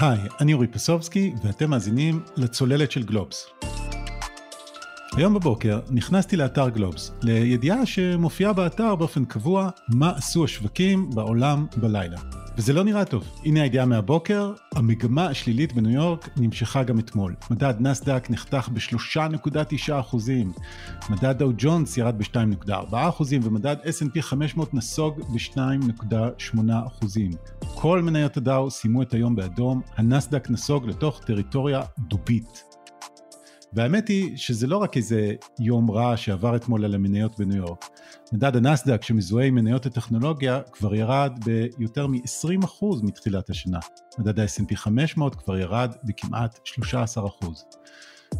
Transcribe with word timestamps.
היי, 0.00 0.18
אני 0.40 0.52
אורי 0.52 0.66
פסובסקי, 0.66 1.32
ואתם 1.44 1.70
מאזינים 1.70 2.22
לצוללת 2.36 2.90
של 2.90 3.02
גלובס. 3.02 3.46
היום 5.16 5.34
בבוקר 5.34 5.80
נכנסתי 5.90 6.36
לאתר 6.36 6.68
גלובס, 6.68 7.12
לידיעה 7.22 7.86
שמופיעה 7.86 8.52
באתר 8.52 8.94
באופן 8.94 9.24
קבוע, 9.24 9.70
מה 9.88 10.12
עשו 10.16 10.44
השווקים 10.44 11.10
בעולם 11.10 11.66
בלילה. 11.76 12.18
וזה 12.60 12.72
לא 12.72 12.84
נראה 12.84 13.04
טוב. 13.04 13.24
הנה 13.44 13.62
הידיעה 13.62 13.86
מהבוקר, 13.86 14.52
המגמה 14.74 15.26
השלילית 15.26 15.72
בניו 15.72 15.92
יורק 15.92 16.28
נמשכה 16.36 16.82
גם 16.82 16.98
אתמול. 16.98 17.34
מדד 17.50 17.74
נסדק 17.80 18.30
נחתך 18.30 18.68
ב-3.9%, 18.72 20.16
מדד 21.10 21.38
דאו 21.38 21.50
ג'ונס 21.58 21.96
ירד 21.96 22.18
ב-2.4% 22.18 22.94
ומדד 23.42 23.76
S&P 23.84 24.22
500 24.22 24.74
נסוג 24.74 25.20
ב-2.8%. 25.20 27.18
כל 27.74 28.02
מניות 28.02 28.36
הדאו 28.36 28.70
סיימו 28.70 29.02
את 29.02 29.14
היום 29.14 29.36
באדום, 29.36 29.80
הנסדק 29.96 30.50
נסוג 30.50 30.86
לתוך 30.86 31.20
טריטוריה 31.24 31.82
דובית. 31.98 32.69
והאמת 33.72 34.08
היא 34.08 34.36
שזה 34.36 34.66
לא 34.66 34.76
רק 34.76 34.96
איזה 34.96 35.34
יום 35.58 35.90
רע 35.90 36.16
שעבר 36.16 36.56
אתמול 36.56 36.84
על 36.84 36.94
המניות 36.94 37.38
בניו 37.38 37.56
יורק. 37.56 37.84
מדד 38.32 38.56
הנסדק 38.56 39.02
שמזוהה 39.02 39.46
עם 39.46 39.54
מניות 39.54 39.86
הטכנולוגיה 39.86 40.60
כבר 40.72 40.94
ירד 40.94 41.38
ביותר 41.78 42.06
מ-20% 42.06 42.84
מתחילת 43.02 43.50
השנה. 43.50 43.78
מדד 44.18 44.40
ה-S&P 44.40 44.76
500 44.76 45.34
כבר 45.34 45.58
ירד 45.58 45.94
בכמעט 46.04 46.58
13%. 47.42 47.46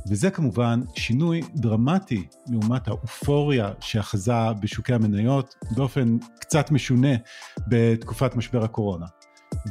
וזה 0.09 0.31
כמובן 0.31 0.81
שינוי 0.97 1.41
דרמטי 1.55 2.27
לעומת 2.51 2.89
האופוריה 2.89 3.71
שאחזה 3.81 4.33
בשוקי 4.61 4.95
המניות 4.95 5.55
באופן 5.77 6.17
קצת 6.41 6.71
משונה 6.71 7.15
בתקופת 7.69 8.37
משבר 8.37 8.65
הקורונה. 8.65 9.07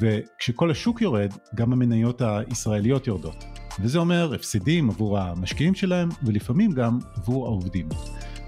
וכשכל 0.02 0.72
השוק 0.72 1.02
יורד, 1.02 1.34
גם 1.56 1.74
המניות 1.74 2.22
הישראליות 2.22 3.08
יורדות. 3.08 3.59
וזה 3.82 4.00
אומר 4.00 4.34
הפסדים 4.34 4.90
עבור 4.90 5.20
המשקיעים 5.20 5.76
שלהם 5.76 6.10
ולפעמים 6.24 6.72
גם 6.72 7.00
עבור 7.16 7.46
העובדים. 7.46 7.90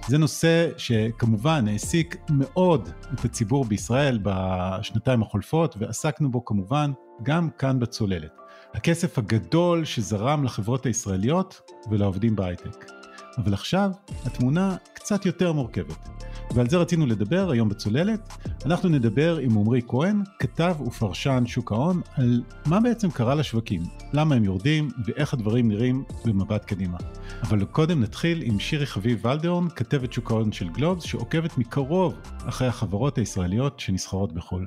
זה 0.08 0.18
נושא 0.18 0.70
שכמובן 0.78 1.68
העסיק 1.68 2.16
מאוד 2.30 2.90
את 3.14 3.26
הציבור 3.26 3.66
בישראל 3.66 4.20
בשנתיים 4.24 5.22
החולפות 5.22 5.76
ועסקנו 5.80 6.32
בו 6.32 6.46
כמובן 6.46 6.92
גם 7.24 7.50
כאן 7.50 7.80
בצוללת. 7.80 8.32
הכסף 8.74 9.18
הגדול 9.18 9.86
שזרם 9.86 10.44
לחברות 10.44 10.86
הישראליות 10.86 11.62
ולעובדים 11.92 12.36
בהייטק. 12.36 13.01
אבל 13.38 13.54
עכשיו 13.54 13.92
התמונה 14.26 14.76
קצת 14.94 15.26
יותר 15.26 15.54
מורכבת. 15.54 16.10
ועל 16.56 16.70
זה 16.70 16.78
רצינו 16.78 17.06
לדבר 17.06 17.52
היום 17.52 17.70
בצוללת. 17.70 18.34
אנחנו 18.66 18.90
נדבר 18.90 19.38
עם 19.38 19.58
עמרי 19.58 19.82
כהן, 19.88 20.22
כתב 20.40 20.76
ופרשן 20.88 21.44
שוק 21.46 21.72
ההון, 21.72 22.02
על 22.18 22.42
מה 22.66 22.80
בעצם 22.80 23.12
קרה 23.12 23.36
לשווקים, 23.36 23.82
למה 24.14 24.36
הם 24.36 24.44
יורדים 24.44 24.90
ואיך 25.06 25.34
הדברים 25.34 25.68
נראים 25.68 26.04
במבט 26.26 26.66
קדימה. 26.66 26.98
אבל 27.42 27.66
קודם 27.66 28.04
נתחיל 28.04 28.42
עם 28.42 28.60
שירי 28.60 28.86
חביב 28.86 29.26
ולדהורן, 29.26 29.70
כתבת 29.70 30.14
שוק 30.14 30.32
ההון 30.32 30.52
של 30.52 30.70
גלובס, 30.70 31.04
שעוקבת 31.04 31.58
מקרוב 31.58 32.14
אחרי 32.46 32.68
החברות 32.68 33.18
הישראליות 33.18 33.80
שנסחרות 33.80 34.34
בחו"ל. 34.34 34.66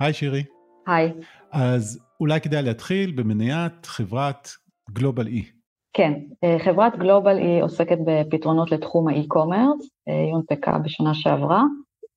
היי 0.00 0.12
שירי. 0.12 0.44
היי. 0.86 1.12
אז 1.52 1.98
אולי 2.20 2.40
כדאי 2.40 2.62
להתחיל 2.62 3.12
במניית 3.12 3.86
חברת 3.86 4.50
Global-E. 4.90 5.61
כן, 5.92 6.12
אה, 6.44 6.56
חברת 6.64 6.98
גלובל 6.98 7.38
היא 7.38 7.62
עוסקת 7.62 7.98
בפתרונות 8.06 8.70
לתחום 8.72 9.08
ה 9.08 9.15
e-commerce, 9.15 9.90
אה, 10.08 10.14
היא 10.14 10.32
הונפקה 10.32 10.78
בשנה 10.78 11.14
שעברה, 11.14 11.62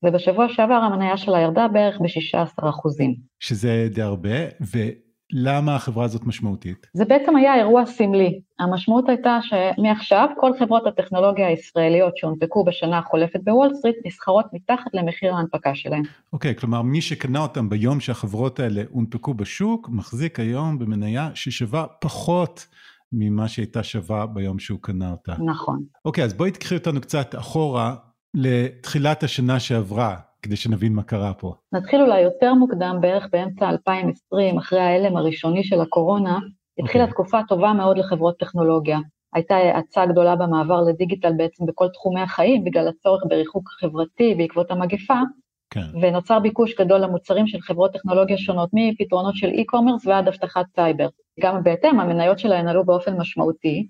ובשבוע 0.03 0.45
שעבר 0.49 0.73
המניה 0.73 1.17
שלה 1.17 1.39
ירדה 1.39 1.67
בערך 1.67 2.01
ב-16 2.01 2.69
אחוזים. 2.69 3.15
שזה 3.39 3.87
די 3.91 4.01
הרבה, 4.01 4.29
ולמה 4.61 5.75
החברה 5.75 6.05
הזאת 6.05 6.25
משמעותית? 6.25 6.87
זה 6.93 7.05
בעצם 7.05 7.35
היה 7.35 7.55
אירוע 7.55 7.85
סמלי. 7.85 8.39
המשמעות 8.59 9.09
הייתה 9.09 9.39
שמעכשיו 9.41 10.27
כל 10.39 10.51
חברות 10.59 10.87
הטכנולוגיה 10.87 11.47
הישראליות 11.47 12.17
שהונפקו 12.17 12.63
בשנה 12.63 12.97
החולפת 12.97 13.39
בוול 13.43 13.73
סטריט 13.73 13.95
נסחרות 14.05 14.45
מתחת 14.53 14.93
למחיר 14.93 15.35
ההנפקה 15.35 15.75
שלהן. 15.75 16.03
אוקיי, 16.33 16.51
okay, 16.51 16.59
כלומר 16.59 16.81
מי 16.81 17.01
שקנה 17.01 17.39
אותם 17.39 17.69
ביום 17.69 17.99
שהחברות 17.99 18.59
האלה 18.59 18.81
הונפקו 18.89 19.33
בשוק, 19.33 19.89
מחזיק 19.89 20.39
היום 20.39 20.79
במניה 20.79 21.29
ששווה 21.33 21.85
פחות. 22.01 22.67
ממה 23.11 23.47
שהייתה 23.47 23.83
שווה 23.83 24.25
ביום 24.25 24.59
שהוא 24.59 24.79
קנה 24.81 25.11
אותה. 25.11 25.33
נכון. 25.45 25.83
אוקיי, 26.05 26.23
אז 26.23 26.33
בואי 26.33 26.51
תקחי 26.51 26.75
אותנו 26.77 27.01
קצת 27.01 27.35
אחורה 27.35 27.95
לתחילת 28.33 29.23
השנה 29.23 29.59
שעברה, 29.59 30.15
כדי 30.41 30.55
שנבין 30.55 30.93
מה 30.93 31.03
קרה 31.03 31.33
פה. 31.33 31.53
נתחיל 31.73 32.01
אולי 32.01 32.21
יותר 32.21 32.53
מוקדם, 32.53 32.97
בערך 33.01 33.27
באמצע 33.31 33.69
2020, 33.69 34.57
אחרי 34.57 34.79
ההלם 34.79 35.17
הראשוני 35.17 35.63
של 35.63 35.81
הקורונה, 35.81 36.39
התחילה 36.79 37.03
okay. 37.03 37.07
אוקיי. 37.07 37.13
תקופה 37.13 37.39
טובה 37.47 37.73
מאוד 37.73 37.97
לחברות 37.97 38.39
טכנולוגיה. 38.39 38.99
הייתה 39.33 39.55
האצה 39.55 40.05
גדולה 40.05 40.35
במעבר 40.35 40.81
לדיגיטל 40.81 41.33
בעצם 41.37 41.65
בכל 41.65 41.87
תחומי 41.93 42.21
החיים, 42.21 42.63
בגלל 42.63 42.87
הצורך 42.87 43.23
בריחוק 43.29 43.69
חברתי 43.79 44.35
בעקבות 44.37 44.71
המגפה, 44.71 45.19
כן. 45.75 45.99
ונוצר 46.01 46.39
ביקוש 46.39 46.75
גדול 46.79 46.99
למוצרים 46.99 47.47
של 47.47 47.61
חברות 47.61 47.93
טכנולוגיה 47.93 48.37
שונות, 48.37 48.69
מפתרונות 48.73 49.35
של 49.35 49.47
e-commerce 49.47 50.07
ועד 50.09 50.27
אבטחת 50.27 50.65
סייבר. 50.75 51.07
גם 51.39 51.63
בהתאם, 51.63 51.99
המניות 51.99 52.39
שלהן 52.39 52.67
עלו 52.67 52.85
באופן 52.85 53.17
משמעותי, 53.17 53.87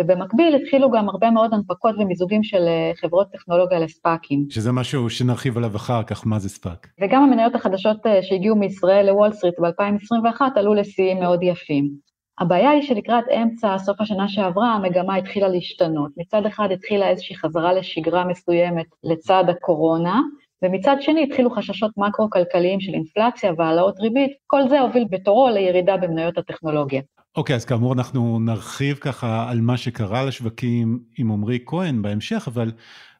ובמקביל 0.00 0.54
התחילו 0.54 0.90
גם 0.90 1.08
הרבה 1.08 1.30
מאוד 1.30 1.54
הנפקות 1.54 1.94
ומיזוגים 1.98 2.42
של 2.42 2.62
אה, 2.68 2.92
חברות 3.00 3.26
טכנולוגיה 3.32 3.78
לספאקים. 3.78 4.46
שזה 4.50 4.72
משהו 4.72 5.10
שנרחיב 5.10 5.56
עליו 5.56 5.76
אחר 5.76 6.02
כך, 6.02 6.26
מה 6.26 6.38
זה 6.38 6.48
ספאק? 6.48 6.88
וגם 7.00 7.22
המניות 7.22 7.54
החדשות 7.54 8.06
אה, 8.06 8.22
שהגיעו 8.22 8.56
מישראל 8.56 9.06
לוול 9.06 9.32
סטריט 9.32 9.60
ב-2021 9.60 10.40
עלו 10.54 10.74
לשיאים 10.74 11.20
מאוד 11.20 11.42
יפים. 11.42 11.90
הבעיה 12.38 12.70
היא 12.70 12.82
שלקראת 12.82 13.24
אמצע, 13.28 13.78
סוף 13.78 14.00
השנה 14.00 14.28
שעברה, 14.28 14.74
המגמה 14.74 15.16
התחילה 15.16 15.48
להשתנות. 15.48 16.10
מצד 16.16 16.46
אחד 16.46 16.68
התחילה 16.72 17.08
איזושהי 17.08 17.36
חזרה 17.36 17.72
לשגרה 17.72 18.24
מסוימת 18.24 18.86
לצד 19.04 19.44
הקורונה, 19.48 20.20
ומצד 20.62 20.96
שני 21.00 21.24
התחילו 21.24 21.50
חששות 21.50 21.90
מקרו-כלכליים 21.96 22.80
של 22.80 22.92
אינפלציה 22.94 23.52
והעלאות 23.58 24.00
ריבית, 24.00 24.30
כל 24.46 24.68
זה 24.68 24.80
הוביל 24.80 25.04
בתורו 25.10 25.48
לירידה 25.48 25.96
במניות 25.96 26.38
הטכנולוגיה. 26.38 27.02
אוקיי, 27.36 27.54
okay, 27.54 27.56
אז 27.56 27.64
כאמור 27.64 27.92
אנחנו 27.92 28.40
נרחיב 28.40 28.96
ככה 28.96 29.50
על 29.50 29.60
מה 29.60 29.76
שקרה 29.76 30.24
לשווקים 30.24 30.98
עם 31.18 31.32
עמרי 31.32 31.58
כהן 31.66 32.02
בהמשך, 32.02 32.48
אבל 32.48 32.72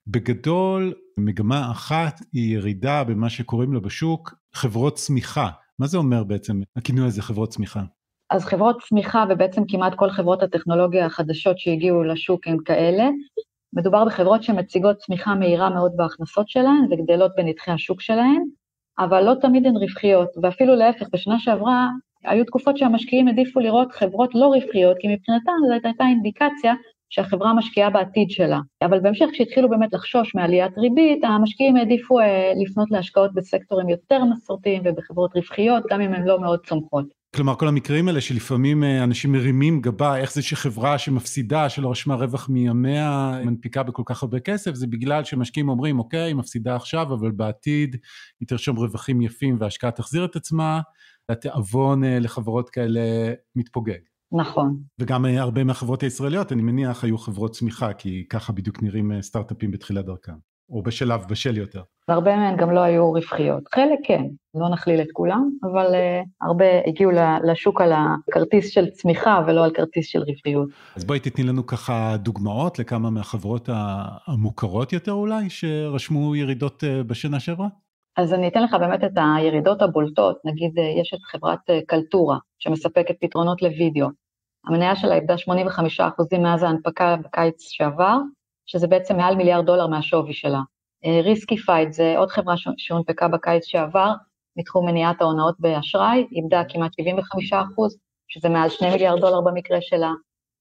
בגדול 0.06 0.94
מגמה 1.16 1.70
אחת 1.70 2.20
היא 2.32 2.56
ירידה 2.56 3.04
במה 3.04 3.30
שקוראים 3.30 3.72
לו 3.72 3.82
בשוק 3.82 4.34
חברות 4.54 4.94
צמיחה. 4.94 5.48
מה 5.78 5.86
זה 5.86 5.98
אומר 5.98 6.24
בעצם 6.24 6.60
הכינוי 6.76 7.06
הזה 7.06 7.22
חברות 7.22 7.48
צמיחה? 7.48 7.82
אז 8.30 8.44
חברות 8.44 8.82
צמיחה 8.88 9.24
ובעצם 9.30 9.62
כמעט 9.68 9.92
כל 9.96 10.10
חברות 10.10 10.42
הטכנולוגיה 10.42 11.06
החדשות 11.06 11.58
שהגיעו 11.58 12.04
לשוק 12.04 12.46
הן 12.46 12.56
כאלה, 12.64 13.08
מדובר 13.72 14.04
בחברות 14.04 14.42
שמציגות 14.42 14.96
צמיחה 14.96 15.34
מהירה 15.34 15.70
מאוד 15.70 15.92
בהכנסות 15.96 16.48
שלהן 16.48 16.86
וגדלות 16.90 17.32
בנתחי 17.36 17.70
השוק 17.70 18.00
שלהן, 18.00 18.42
אבל 18.98 19.24
לא 19.24 19.34
תמיד 19.34 19.66
הן 19.66 19.76
רווחיות, 19.76 20.28
ואפילו 20.42 20.74
להפך, 20.74 21.06
בשנה 21.12 21.38
שעברה 21.38 21.88
היו 22.24 22.44
תקופות 22.44 22.76
שהמשקיעים 22.76 23.28
העדיפו 23.28 23.60
לראות 23.60 23.92
חברות 23.92 24.34
לא 24.34 24.46
רווחיות, 24.46 24.96
כי 25.00 25.08
מבחינתם 25.14 25.52
זו 25.68 25.88
הייתה 25.88 26.04
אינדיקציה 26.04 26.74
שהחברה 27.10 27.54
משקיעה 27.54 27.90
בעתיד 27.90 28.30
שלה. 28.30 28.58
אבל 28.82 29.00
בהמשך, 29.00 29.26
כשהתחילו 29.32 29.70
באמת 29.70 29.92
לחשוש 29.92 30.34
מעליית 30.34 30.78
ריבית, 30.78 31.24
המשקיעים 31.24 31.76
העדיפו 31.76 32.20
אה, 32.20 32.52
לפנות 32.56 32.90
להשקעות 32.90 33.34
בסקטורים 33.34 33.88
יותר 33.88 34.24
מסורתיים 34.24 34.82
ובחברות 34.84 35.36
רווחיות, 35.36 35.82
גם 35.90 36.00
אם 36.00 36.14
הן 36.14 36.24
לא 36.24 36.40
מאוד 36.40 36.66
צומחות. 36.66 37.21
כלומר 37.36 37.54
כל 37.54 37.68
המקרים 37.68 38.08
האלה 38.08 38.20
שלפעמים 38.20 38.84
אה, 38.84 39.04
אנשים 39.04 39.32
מרימים 39.32 39.80
גבה 39.80 40.16
איך 40.16 40.32
זה 40.32 40.42
שחברה 40.42 40.98
שמפסידה 40.98 41.68
שלא 41.68 41.90
רשמה 41.90 42.14
רווח 42.14 42.48
מימיה 42.48 43.40
מנפיקה 43.44 43.82
בכל 43.82 44.02
כך 44.06 44.22
הרבה 44.22 44.40
כסף 44.40 44.74
זה 44.74 44.86
בגלל 44.86 45.24
שמשקיעים 45.24 45.68
אומרים 45.68 45.98
אוקיי 45.98 46.20
היא 46.20 46.34
מפסידה 46.34 46.76
עכשיו 46.76 47.14
אבל 47.14 47.30
בעתיד 47.30 47.96
היא 48.40 48.48
תרשום 48.48 48.76
רווחים 48.76 49.22
יפים 49.22 49.56
וההשקעה 49.60 49.90
תחזיר 49.90 50.24
את 50.24 50.36
עצמה 50.36 50.80
התיאבון 51.28 52.04
אה, 52.04 52.18
לחברות 52.18 52.70
כאלה 52.70 53.00
מתפוגג. 53.56 53.98
נכון. 54.32 54.82
וגם 54.98 55.26
אה, 55.26 55.40
הרבה 55.40 55.64
מהחברות 55.64 56.02
הישראליות 56.02 56.52
אני 56.52 56.62
מניח 56.62 57.04
היו 57.04 57.18
חברות 57.18 57.52
צמיחה 57.52 57.92
כי 57.92 58.26
ככה 58.30 58.52
בדיוק 58.52 58.82
נראים 58.82 59.22
סטארט-אפים 59.22 59.70
בתחילת 59.70 60.04
דרכם. 60.04 60.51
או 60.72 60.82
בשלב 60.82 61.24
בשל 61.30 61.56
יותר. 61.56 61.82
והרבה 62.08 62.36
מהן 62.36 62.56
גם 62.56 62.70
לא 62.70 62.80
היו 62.80 63.12
רווחיות. 63.12 63.62
חלק 63.74 63.98
כן, 64.04 64.24
לא 64.54 64.68
נכליל 64.68 65.00
את 65.00 65.06
כולם, 65.12 65.50
אבל 65.62 65.86
uh, 65.86 66.46
הרבה 66.46 66.64
הגיעו 66.86 67.10
לשוק 67.44 67.80
על 67.80 67.92
הכרטיס 67.92 68.70
של 68.70 68.90
צמיחה 68.90 69.40
ולא 69.46 69.64
על 69.64 69.70
כרטיס 69.74 70.06
של 70.06 70.22
רווחיות. 70.22 70.68
אז 70.96 71.04
בואי 71.04 71.20
תתני 71.20 71.44
לנו 71.44 71.66
ככה 71.66 72.16
דוגמאות 72.16 72.78
לכמה 72.78 73.10
מהחברות 73.10 73.68
המוכרות 74.26 74.92
יותר 74.92 75.12
אולי, 75.12 75.50
שרשמו 75.50 76.36
ירידות 76.36 76.84
uh, 76.84 77.02
בשנה 77.06 77.40
שעברה? 77.40 77.68
אז 78.16 78.34
אני 78.34 78.48
אתן 78.48 78.62
לך 78.62 78.74
באמת 78.80 79.04
את 79.04 79.18
הירידות 79.36 79.82
הבולטות, 79.82 80.36
נגיד 80.44 80.78
uh, 80.78 81.00
יש 81.00 81.14
את 81.14 81.20
חברת 81.22 81.60
קלטורה, 81.86 82.38
שמספקת 82.58 83.14
פתרונות 83.20 83.62
לוידאו. 83.62 84.08
המניה 84.66 84.96
שלה 84.96 85.14
איבדה 85.14 85.34
85% 86.34 86.38
מאז 86.38 86.62
ההנפקה 86.62 87.16
בקיץ 87.24 87.56
שעבר, 87.60 88.16
שזה 88.72 88.86
בעצם 88.86 89.16
מעל 89.16 89.34
מיליארד 89.36 89.66
דולר 89.66 89.86
מהשווי 89.86 90.32
שלה. 90.32 90.60
Riskified 91.24 91.92
זה 91.92 92.14
עוד 92.18 92.30
חברה 92.30 92.54
שהונפקה 92.76 93.28
בקיץ 93.28 93.64
שעבר, 93.64 94.12
מתחום 94.56 94.86
מניעת 94.86 95.20
ההונאות 95.20 95.54
באשראי, 95.58 96.26
איבדה 96.32 96.62
כמעט 96.68 96.92
75 96.94 97.52
אחוז, 97.52 97.98
שזה 98.28 98.48
מעל 98.48 98.68
2 98.68 98.92
מיליארד 98.92 99.20
דולר 99.20 99.40
במקרה 99.40 99.78
שלה. 99.80 100.10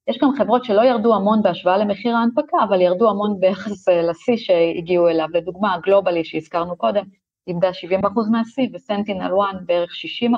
יש 0.09 0.17
גם 0.17 0.29
חברות 0.37 0.65
שלא 0.65 0.81
ירדו 0.81 1.15
המון 1.15 1.41
בהשוואה 1.41 1.77
למחיר 1.77 2.15
ההנפקה, 2.15 2.57
אבל 2.69 2.81
ירדו 2.81 3.09
המון 3.09 3.39
ביחס 3.39 3.89
אה, 3.89 4.01
לשיא 4.01 4.37
שהגיעו 4.37 5.09
אליו. 5.09 5.27
לדוגמה, 5.33 5.77
גלובלי 5.83 6.25
שהזכרנו 6.25 6.77
קודם, 6.77 7.03
איבדה 7.47 7.69
70% 7.69 8.03
מהשיא, 8.31 8.67
וסנטינל 8.73 9.31
1 9.49 9.55
בערך 9.65 9.89
60%, 9.89 10.33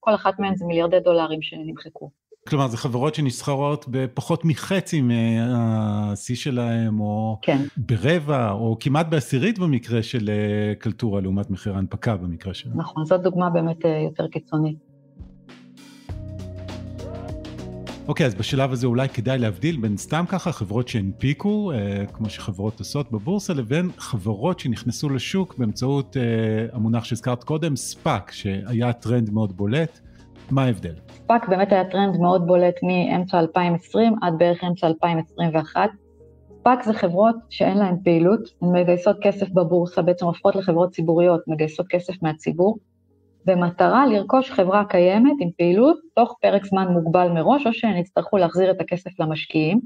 כל 0.00 0.14
אחת 0.14 0.38
מהן 0.38 0.56
זה 0.56 0.64
מיליארדי 0.64 1.00
דולרים 1.00 1.42
שנמחקו. 1.42 2.10
כלומר, 2.48 2.68
זה 2.68 2.76
חברות 2.76 3.14
שנסחרות 3.14 3.84
בפחות 3.88 4.44
מחצי 4.44 5.00
מהשיא 5.00 6.36
שלהם, 6.36 7.00
או 7.00 7.38
כן. 7.42 7.62
ברבע, 7.76 8.50
או 8.50 8.76
כמעט 8.80 9.06
בעשירית 9.06 9.58
במקרה 9.58 10.02
של 10.02 10.30
אה, 10.30 10.74
קלטורה, 10.74 11.20
לעומת 11.20 11.50
מחיר 11.50 11.74
ההנפקה 11.74 12.16
במקרה 12.16 12.54
שלהם. 12.54 12.78
נכון, 12.80 13.04
זאת 13.04 13.22
דוגמה 13.22 13.50
באמת 13.50 13.84
אה, 13.84 13.98
יותר 13.98 14.28
קיצונית. 14.28 14.90
אוקיי, 18.08 18.26
אז 18.26 18.34
בשלב 18.34 18.72
הזה 18.72 18.86
אולי 18.86 19.08
כדאי 19.08 19.38
להבדיל 19.38 19.76
בין 19.76 19.96
סתם 19.96 20.24
ככה 20.28 20.52
חברות 20.52 20.88
שהנפיקו, 20.88 21.72
אה, 21.72 22.04
כמו 22.12 22.30
שחברות 22.30 22.78
עושות 22.78 23.12
בבורסה, 23.12 23.54
לבין 23.54 23.90
חברות 23.98 24.60
שנכנסו 24.60 25.08
לשוק 25.08 25.54
באמצעות 25.58 26.16
אה, 26.16 26.22
המונח 26.72 27.04
שהזכרת 27.04 27.44
קודם, 27.44 27.76
ספאק, 27.76 28.32
שהיה 28.32 28.92
טרנד 28.92 29.30
מאוד 29.30 29.56
בולט. 29.56 30.00
מה 30.50 30.64
ההבדל? 30.64 30.94
ספאק 31.30 31.48
באמת 31.48 31.72
היה 31.72 31.84
טרנד 31.84 32.16
מאוד 32.16 32.46
בולט 32.46 32.74
מאמצע 32.82 33.38
2020 33.38 34.14
עד 34.22 34.34
בערך 34.38 34.64
אמצע 34.64 34.86
2021. 34.86 35.90
ספאק 36.60 36.82
זה 36.82 36.92
חברות 36.92 37.36
שאין 37.50 37.78
להן 37.78 37.96
פעילות, 38.04 38.40
הן 38.62 38.68
מגייסות 38.72 39.16
כסף 39.22 39.48
בבורסה, 39.50 40.02
בעצם 40.02 40.26
הופכות 40.26 40.56
לחברות 40.56 40.90
ציבוריות, 40.90 41.40
מגייסות 41.46 41.86
כסף 41.88 42.22
מהציבור, 42.22 42.78
במטרה 43.44 44.06
לרכוש 44.06 44.50
חברה 44.50 44.84
קיימת 44.84 45.32
עם 45.40 45.48
פעילות 45.58 45.96
תוך 46.14 46.36
פרק 46.40 46.66
זמן 46.66 46.88
מוגבל 46.88 47.28
מראש, 47.28 47.66
או 47.66 47.72
שהן 47.72 47.96
יצטרכו 47.96 48.36
להחזיר 48.36 48.70
את 48.70 48.80
הכסף 48.80 49.20
למשקיעים. 49.20 49.80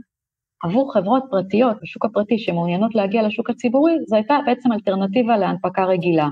עבור 0.63 0.95
חברות 0.95 1.23
פרטיות 1.31 1.77
בשוק 1.83 2.05
הפרטי 2.05 2.39
שמעוניינות 2.39 2.95
להגיע 2.95 3.23
לשוק 3.23 3.51
הציבורי, 3.51 3.95
זו 4.07 4.17
הייתה 4.17 4.39
בעצם 4.47 4.73
אלטרנטיבה 4.73 5.37
להנפקה 5.37 5.85
רגילה. 5.85 6.29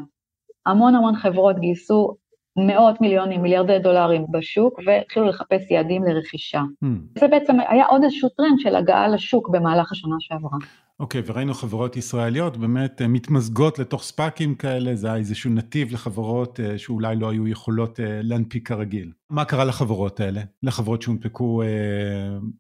המון 0.67 0.95
המון 0.95 1.17
חברות 1.17 1.59
גייסו 1.59 2.15
מאות 2.57 3.01
מיליונים, 3.01 3.43
מיליארדי 3.43 3.79
דולרים 3.79 4.25
בשוק, 4.31 4.81
והתחילו 4.87 5.27
לחפש 5.27 5.71
יעדים 5.71 6.05
לרכישה. 6.05 6.61
Hmm. 6.85 6.87
זה 7.19 7.29
בעצם 7.29 7.57
היה 7.69 7.87
עוד 7.87 8.03
איזשהו 8.05 8.29
טרנד 8.29 8.59
של 8.59 8.77
הגעה 8.77 9.09
לשוק 9.09 9.49
במהלך 9.49 9.93
השנה 9.93 10.17
שעברה. 10.21 10.59
אוקיי, 11.01 11.21
okay, 11.21 11.25
וראינו 11.27 11.55
חברות 11.55 11.97
ישראליות 11.97 12.57
באמת 12.57 13.03
אה, 13.03 13.09
מתמזגות 13.09 13.79
לתוך 13.79 14.03
ספאקים 14.03 14.55
כאלה, 14.55 14.95
זה 14.95 15.07
היה 15.07 15.17
איזשהו 15.17 15.51
נתיב 15.51 15.93
לחברות 15.93 16.61
אה, 16.61 16.79
שאולי 16.79 17.17
לא 17.17 17.31
היו 17.31 17.49
יכולות 17.49 18.01
אה, 18.01 18.21
להנפיק 18.23 18.69
כרגיל. 18.69 19.13
מה 19.31 19.45
קרה 19.45 19.65
לחברות 19.65 20.21
האלה? 20.21 20.41
לחברות 20.63 21.03
שהונפקו 21.03 21.63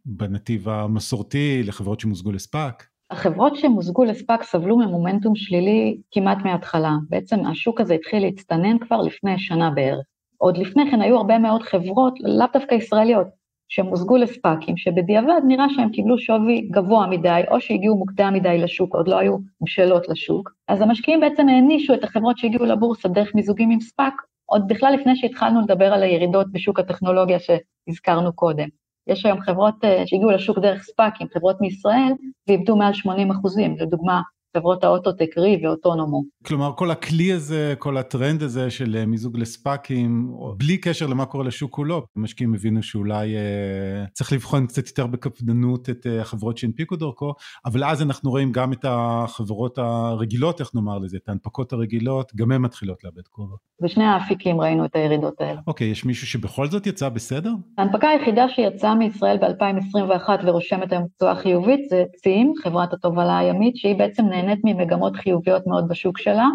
בנתיב 0.06 0.68
המסורתי, 0.68 1.62
לחברות 1.62 2.00
שמוזגו 2.00 2.32
לספאק? 2.32 2.86
החברות 3.12 3.56
שמוזגו 3.56 4.04
לספאק 4.04 4.42
סבלו 4.42 4.78
ממומנטום 4.78 5.36
שלילי 5.36 5.96
כמעט 6.10 6.38
מההתחלה. 6.44 6.92
בעצם 7.08 7.46
השוק 7.46 7.80
הזה 7.80 7.94
התחיל 7.94 8.22
להצטנן 8.22 8.78
כבר 8.78 9.02
לפני 9.02 9.38
שנה 9.38 9.70
בערך. 9.70 10.04
עוד 10.38 10.58
לפני 10.58 10.90
כן 10.90 11.02
היו 11.02 11.16
הרבה 11.16 11.38
מאוד 11.38 11.62
חברות, 11.62 12.20
לאו 12.20 12.46
דווקא 12.52 12.74
ישראליות, 12.74 13.26
שמוזגו 13.68 14.16
לספאקים, 14.16 14.76
שבדיעבד 14.76 15.40
נראה 15.46 15.66
שהם 15.70 15.90
קיבלו 15.90 16.18
שווי 16.18 16.68
גבוה 16.70 17.06
מדי, 17.06 17.40
או 17.50 17.60
שהגיעו 17.60 17.96
מוקדם 17.96 18.34
מדי 18.34 18.58
לשוק, 18.58 18.94
עוד 18.94 19.08
לא 19.08 19.18
היו 19.18 19.36
בשלות 19.60 20.08
לשוק. 20.08 20.50
אז 20.68 20.80
המשקיעים 20.80 21.20
בעצם 21.20 21.48
הענישו 21.48 21.94
את 21.94 22.04
החברות 22.04 22.38
שהגיעו 22.38 22.64
לבורסה 22.64 23.08
דרך 23.08 23.34
מיזוגים 23.34 23.70
עם 23.70 23.80
ספאק, 23.80 24.14
עוד 24.46 24.68
בכלל 24.68 24.94
לפני 24.94 25.16
שהתחלנו 25.16 25.60
לדבר 25.60 25.92
על 25.92 26.02
הירידות 26.02 26.52
בשוק 26.52 26.78
הטכנולוגיה 26.78 27.38
שהזכרנו 27.38 28.32
קודם. 28.32 28.68
יש 29.06 29.26
היום 29.26 29.40
חברות 29.40 29.84
אה, 29.84 30.02
שהגיעו 30.06 30.30
לשוק 30.30 30.58
דרך 30.58 30.82
ספאקים, 30.82 31.26
חברות 31.34 31.60
מישראל, 31.60 32.12
ואיבדו 32.48 32.76
מעל 32.76 32.94
80 32.94 33.30
אחוזים, 33.30 33.76
לדוגמה 33.78 34.20
חברות 34.56 34.84
האוטוטק 34.84 35.38
רי 35.38 35.60
ואוטונומו. 35.64 36.22
כלומר 36.46 36.72
כל 36.76 36.90
הכלי 36.90 37.32
הזה, 37.32 37.74
כל 37.78 37.96
הטרנד 37.96 38.42
הזה 38.42 38.70
של 38.70 38.96
אה, 38.96 39.06
מיזוג 39.06 39.38
לספאקים, 39.38 40.34
בלי 40.56 40.78
קשר 40.78 41.06
למה 41.06 41.26
קורה 41.26 41.44
לשוק 41.44 41.70
כולו, 41.70 42.02
המשקיעים 42.16 42.54
הבינו 42.54 42.82
שאולי 42.82 43.36
אה, 43.36 44.04
צריך 44.12 44.32
לבחון 44.32 44.66
קצת 44.66 44.86
יותר 44.86 45.06
בקפדנות 45.06 45.90
את 45.90 46.06
אה, 46.06 46.20
החברות 46.20 46.58
שהנפיקו 46.58 46.96
דרכו, 46.96 47.34
אבל 47.64 47.84
אז 47.84 48.02
אנחנו 48.02 48.30
רואים 48.30 48.52
גם 48.52 48.72
את 48.72 48.84
החברות 48.88 49.78
הרגילות, 49.78 50.60
איך 50.60 50.74
נאמר 50.74 50.98
לזה, 50.98 51.16
את 51.16 51.28
ההנפקות 51.28 51.72
הרגילות, 51.72 52.32
גם 52.36 52.52
הן 52.52 52.62
מתחילות 52.62 53.04
לאבד 53.04 53.28
כובע. 53.30 53.56
בשני 53.82 54.04
האפיקים 54.04 54.60
ראינו 54.60 54.84
את 54.84 54.96
הירידות 54.96 55.40
האלה. 55.40 55.60
אוקיי, 55.66 55.86
יש 55.86 56.04
מישהו 56.04 56.26
שבכל 56.26 56.66
זאת 56.66 56.86
יצא 56.86 57.08
בסדר? 57.08 57.50
ההנפקה 57.78 58.08
היחידה 58.08 58.48
שיצאה 58.48 58.94
מישראל 58.94 59.36
ב-2021 59.38 60.28
ורושמת 60.46 60.92
היום 60.92 61.04
תשואה 61.16 61.34
חיובית 61.34 61.88
זה 61.90 62.04
צים, 62.16 62.52
חברת 62.62 62.92
התובלה 62.92 63.38
הימית, 63.38 63.76
שהיא 63.76 63.96
בעצם 63.98 64.24
נהנית 64.42 64.60
ממגמות 64.64 65.16
חיוביות 65.16 65.66
מאוד 65.66 65.88
בשוק 65.88 66.18
שלה. 66.18 66.48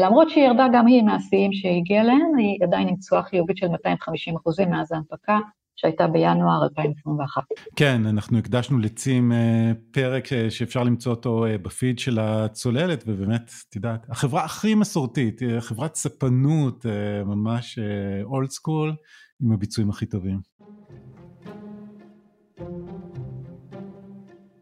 למרות 0.00 0.30
שהיא 0.30 0.44
ירדה 0.44 0.66
גם 0.72 0.86
היא 0.86 1.02
מהשיאים 1.02 1.52
שהגיעה 1.52 2.02
אליהן, 2.02 2.38
היא 2.38 2.58
עדיין 2.62 2.88
עם 2.88 2.96
תשואה 2.96 3.22
חיובית 3.22 3.56
של 3.56 3.68
250 3.68 4.36
אחוזים 4.36 4.70
מאז 4.70 4.92
ההנפקה. 4.92 5.38
שהייתה 5.76 6.06
בינואר 6.06 6.64
2021. 6.64 7.42
כן, 7.76 8.06
אנחנו 8.06 8.38
הקדשנו 8.38 8.78
לצים 8.78 9.32
אה, 9.32 9.72
פרק 9.90 10.32
אה, 10.32 10.50
שאפשר 10.50 10.82
למצוא 10.82 11.12
אותו 11.12 11.46
אה, 11.46 11.58
בפיד 11.58 11.98
של 11.98 12.18
הצוללת, 12.18 13.04
ובאמת, 13.06 13.50
את 13.68 13.76
יודעת, 13.76 14.10
החברה 14.10 14.44
הכי 14.44 14.74
מסורתית, 14.74 15.40
חברת 15.60 15.94
ספנות 15.94 16.86
ממש 17.24 17.78
old 18.22 18.50
school, 18.50 18.94
עם 19.42 19.52
הביצועים 19.52 19.90
הכי 19.90 20.06
טובים. 20.06 20.40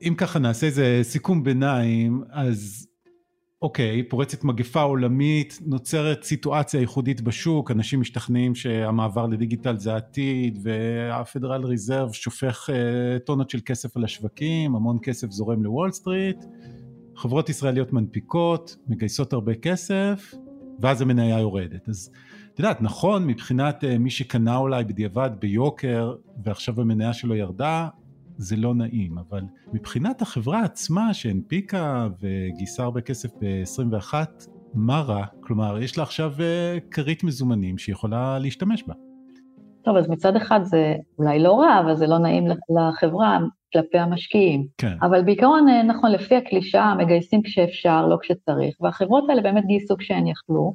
אם 0.03 0.15
ככה 0.17 0.39
נעשה 0.39 0.67
איזה 0.67 1.01
סיכום 1.03 1.45
ביניים, 1.45 2.25
אז 2.31 2.87
אוקיי, 3.63 4.03
פורצת 4.03 4.45
מגפה 4.45 4.83
עולמית, 4.83 5.59
נוצרת 5.67 6.23
סיטואציה 6.23 6.81
ייחודית 6.81 7.21
בשוק, 7.21 7.71
אנשים 7.71 8.01
משתכנעים 8.01 8.55
שהמעבר 8.55 9.27
לדיגיטל 9.27 9.79
זה 9.79 9.93
העתיד, 9.95 10.59
והפדרל 10.63 11.65
ריזרב 11.65 12.13
שופך 12.13 12.71
uh, 12.71 13.19
טונות 13.19 13.51
של 13.51 13.61
כסף 13.65 13.97
על 13.97 14.05
השווקים, 14.05 14.75
המון 14.75 14.99
כסף 15.03 15.31
זורם 15.31 15.63
לוול 15.63 15.93
סטריט, 15.93 16.45
חברות 17.17 17.49
ישראליות 17.49 17.93
מנפיקות, 17.93 18.77
מגייסות 18.87 19.33
הרבה 19.33 19.55
כסף, 19.55 20.35
ואז 20.81 21.03
המניה 21.03 21.39
יורדת. 21.39 21.89
אז 21.89 22.11
את 22.55 22.59
יודעת, 22.59 22.83
נכון, 22.83 23.27
מבחינת 23.27 23.85
uh, 23.85 23.99
מי 23.99 24.11
שקנה 24.11 24.57
אולי 24.57 24.85
בדיעבד 24.85 25.31
ביוקר, 25.41 26.15
ועכשיו 26.45 26.81
המניה 26.81 27.13
שלו 27.13 27.35
ירדה, 27.35 27.89
זה 28.41 28.57
לא 28.57 28.75
נעים, 28.75 29.19
אבל 29.19 29.43
מבחינת 29.73 30.23
החברה 30.23 30.65
עצמה 30.65 31.15
שהנפיקה 31.15 32.09
וגייסה 32.21 32.83
הרבה 32.83 33.01
כסף 33.01 33.29
ב-21, 33.41 34.15
מה 34.75 35.01
רע? 35.01 35.25
כלומר, 35.41 35.79
יש 35.83 35.99
לה 35.99 36.03
עכשיו 36.03 36.33
אה, 36.41 36.79
כרית 36.91 37.25
מזומנים 37.25 37.79
שהיא 37.79 37.93
יכולה 37.93 38.39
להשתמש 38.39 38.85
בה. 38.87 38.95
טוב, 39.83 39.97
אז 39.97 40.09
מצד 40.09 40.37
אחד 40.37 40.61
זה 40.63 40.95
אולי 41.19 41.39
לא 41.39 41.61
רע, 41.61 41.81
אבל 41.81 41.97
זה 41.97 42.07
לא 42.07 42.19
נעים 42.19 42.45
לחברה 42.79 43.39
כלפי 43.73 43.99
המשקיעים. 43.99 44.67
כן. 44.79 44.97
אבל 45.03 45.25
בעיקרון, 45.25 45.69
אה, 45.69 45.83
נכון, 45.83 46.13
לפי 46.13 46.37
הקלישאה, 46.37 46.95
מגייסים 46.95 47.43
כשאפשר, 47.43 48.07
לא 48.07 48.17
כשצריך, 48.23 48.77
והחברות 48.81 49.25
האלה 49.29 49.43
באמת 49.43 49.65
גייסו 49.67 49.97
כשהן 49.97 50.27
יכלו. 50.27 50.75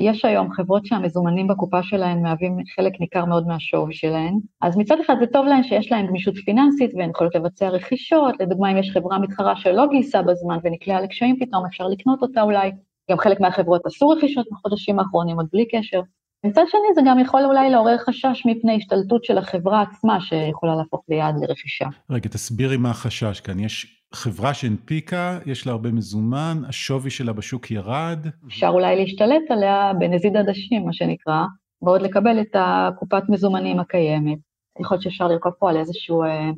יש 0.00 0.24
היום 0.24 0.52
חברות 0.52 0.86
שהמזומנים 0.86 1.48
בקופה 1.48 1.82
שלהן 1.82 2.22
מהווים 2.22 2.56
חלק 2.76 2.92
ניכר 3.00 3.24
מאוד 3.24 3.46
מהשווי 3.46 3.94
שלהן, 3.94 4.38
אז 4.60 4.76
מצד 4.76 4.96
אחד 5.06 5.14
זה 5.20 5.26
טוב 5.26 5.46
להן 5.46 5.62
שיש 5.62 5.92
להן 5.92 6.06
גמישות 6.06 6.34
פיננסית 6.44 6.90
והן 6.94 7.10
יכולות 7.10 7.34
לבצע 7.34 7.68
רכישות, 7.68 8.34
לדוגמה 8.40 8.72
אם 8.72 8.76
יש 8.76 8.90
חברה 8.90 9.18
מתחרה 9.18 9.56
שלא 9.56 9.86
גייסה 9.86 10.22
בזמן 10.22 10.58
ונקלעה 10.64 11.00
לקשיים 11.00 11.36
פתאום, 11.40 11.66
אפשר 11.66 11.84
לקנות 11.88 12.22
אותה 12.22 12.42
אולי, 12.42 12.70
גם 13.10 13.18
חלק 13.18 13.40
מהחברות 13.40 13.86
עשו 13.86 14.08
רכישות 14.08 14.46
בחודשים 14.52 14.98
האחרונים 14.98 15.36
עוד 15.36 15.46
בלי 15.52 15.64
קשר. 15.68 16.00
מצד 16.46 16.62
שני 16.68 16.94
זה 16.94 17.00
גם 17.06 17.18
יכול 17.18 17.44
אולי 17.44 17.70
לעורר 17.70 17.98
חשש 17.98 18.42
מפני 18.46 18.76
השתלטות 18.76 19.24
של 19.24 19.38
החברה 19.38 19.82
עצמה 19.82 20.20
שיכולה 20.20 20.76
להפוך 20.76 21.04
ליעד 21.08 21.34
לרכישה. 21.40 21.86
רגע, 22.10 22.28
תסבירי 22.28 22.76
מה 22.76 22.90
החשש 22.90 23.40
כאן, 23.40 23.60
יש 23.60 23.99
חברה 24.14 24.54
שהנפיקה, 24.54 25.38
יש 25.46 25.66
לה 25.66 25.72
הרבה 25.72 25.92
מזומן, 25.92 26.62
השווי 26.68 27.10
שלה 27.10 27.32
בשוק 27.32 27.70
ירד. 27.70 28.26
אפשר 28.46 28.68
אולי 28.68 28.96
להשתלט 28.96 29.50
עליה 29.50 29.92
בנזיד 29.98 30.36
עדשים, 30.36 30.86
מה 30.86 30.92
שנקרא, 30.92 31.44
ועוד 31.82 32.02
לקבל 32.02 32.40
את 32.40 32.54
הקופת 32.54 33.22
מזומנים 33.28 33.80
הקיימת. 33.80 34.38
יכול 34.80 34.94
להיות 34.94 35.02
שאפשר 35.02 35.28
לרכוב 35.28 35.52
פה 35.58 35.70
על 35.70 35.76
איזשהו 35.76 36.22
אה, 36.22 36.50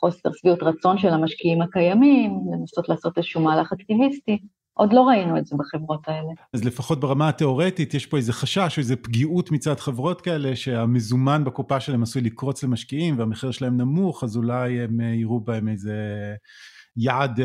חוסר 0.00 0.30
שביעות 0.32 0.62
רצון 0.62 0.98
של 0.98 1.08
המשקיעים 1.08 1.62
הקיימים, 1.62 2.40
לנסות 2.52 2.88
לעשות 2.88 3.18
איזשהו 3.18 3.40
מהלך 3.40 3.72
אקטיביסטי. 3.72 4.38
עוד 4.74 4.92
לא 4.92 5.00
ראינו 5.00 5.38
את 5.38 5.46
זה 5.46 5.56
בחברות 5.58 6.08
האלה. 6.08 6.28
אז 6.54 6.64
לפחות 6.64 7.00
ברמה 7.00 7.28
התיאורטית 7.28 7.94
יש 7.94 8.06
פה 8.06 8.16
איזה 8.16 8.32
חשש 8.32 8.76
או 8.76 8.80
איזה 8.80 8.96
פגיעות 8.96 9.50
מצד 9.50 9.80
חברות 9.80 10.20
כאלה 10.20 10.56
שהמזומן 10.56 11.44
בקופה 11.44 11.80
שלהם 11.80 12.02
עשוי 12.02 12.22
לקרוץ 12.22 12.64
למשקיעים 12.64 13.18
והמחיר 13.18 13.50
שלהם 13.50 13.76
נמוך, 13.76 14.24
אז 14.24 14.36
אולי 14.36 14.80
הם 14.80 15.00
אה, 15.00 15.06
יראו 15.06 15.40
בהם 15.40 15.68
איזה 15.68 15.94
יעד 16.98 17.40
uh, 17.40 17.42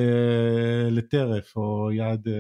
לטרף 0.92 1.56
או 1.56 1.92
יעד 1.92 2.28
uh, 2.28 2.32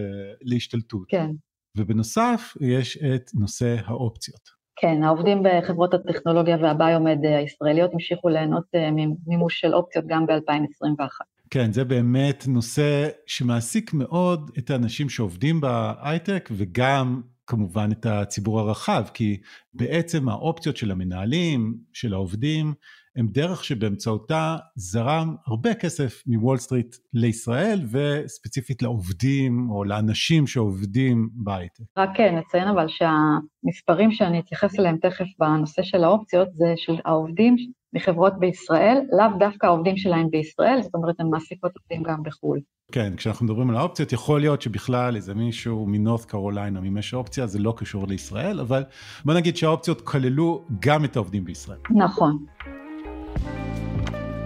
להשתלטות. 0.41 1.05
כן. 1.08 1.29
ובנוסף 1.77 2.53
יש 2.62 2.98
את 2.98 3.32
נושא 3.34 3.75
האופציות. 3.86 4.63
כן, 4.75 5.03
העובדים 5.03 5.43
בחברות 5.43 5.93
הטכנולוגיה 5.93 6.58
והביומד 6.62 7.17
הישראליות 7.24 7.91
המשיכו 7.93 8.29
ליהנות 8.29 8.63
ממימוש 8.74 9.60
של 9.60 9.74
אופציות 9.74 10.05
גם 10.08 10.25
ב-2021. 10.25 11.25
כן, 11.50 11.72
זה 11.72 11.84
באמת 11.84 12.43
נושא 12.48 13.10
שמעסיק 13.25 13.93
מאוד 13.93 14.51
את 14.58 14.70
האנשים 14.70 15.10
שעובדים 15.10 15.62
בהייטק 15.62 16.50
וגם 16.51 17.22
כמובן 17.48 17.89
את 17.91 18.05
הציבור 18.05 18.60
הרחב, 18.60 19.03
כי 19.13 19.41
בעצם 19.74 20.29
האופציות 20.29 20.77
של 20.77 20.91
המנהלים, 20.91 21.77
של 21.93 22.13
העובדים, 22.13 22.74
הם 23.15 23.27
דרך 23.32 23.63
שבאמצעותה 23.63 24.58
זרם 24.75 25.36
הרבה 25.48 25.74
כסף 25.74 26.24
מוול 26.27 26.58
סטריט 26.58 26.96
לישראל 27.13 27.82
וספציפית 27.91 28.82
לעובדים 28.82 29.70
או 29.70 29.84
לאנשים 29.84 30.48
שעובדים 30.48 31.29
בהייטק. 31.34 31.84
רק 31.98 32.10
כן, 32.15 32.36
נציין 32.38 32.67
אבל 32.67 32.86
שהמספרים 32.88 34.12
שאני 34.12 34.39
אתייחס 34.39 34.79
אליהם 34.79 34.98
תכף 34.98 35.25
בנושא 35.39 35.84
של 35.84 36.03
האופציות 36.03 36.48
זה 36.53 36.74
של 36.75 36.96
העובדים 37.05 37.55
מחברות 37.93 38.34
בישראל, 38.39 39.01
לאו 39.17 39.39
דווקא 39.39 39.65
העובדים 39.65 39.98
שלהם 39.98 40.29
בישראל, 40.29 40.82
זאת 40.82 40.96
אומרת 40.96 41.20
הן 41.20 41.29
מעסיקות 41.29 41.72
עובדים 41.75 42.03
גם 42.03 42.24
בחו"ל. 42.24 42.60
כן, 42.91 43.15
כשאנחנו 43.15 43.46
מדברים 43.46 43.70
על 43.70 43.75
האופציות, 43.75 44.13
יכול 44.13 44.39
להיות 44.39 44.62
שבכלל 44.62 45.15
איזה 45.15 45.34
מישהו 45.34 45.86
מנורת 45.88 46.25
קרוליינה 46.25 46.82
מימש 46.82 47.13
אופציה, 47.13 47.48
זה 47.48 47.60
לא 47.60 47.74
קשור 47.77 48.08
לישראל, 48.08 48.60
אבל 48.60 48.84
בוא 49.25 49.34
נגיד 49.34 49.58
שהאופציות 49.58 50.01
כללו 50.01 50.65
גם 50.79 51.05
את 51.05 51.15
העובדים 51.15 51.46
בישראל. 51.46 51.79
נכון. 51.89 52.46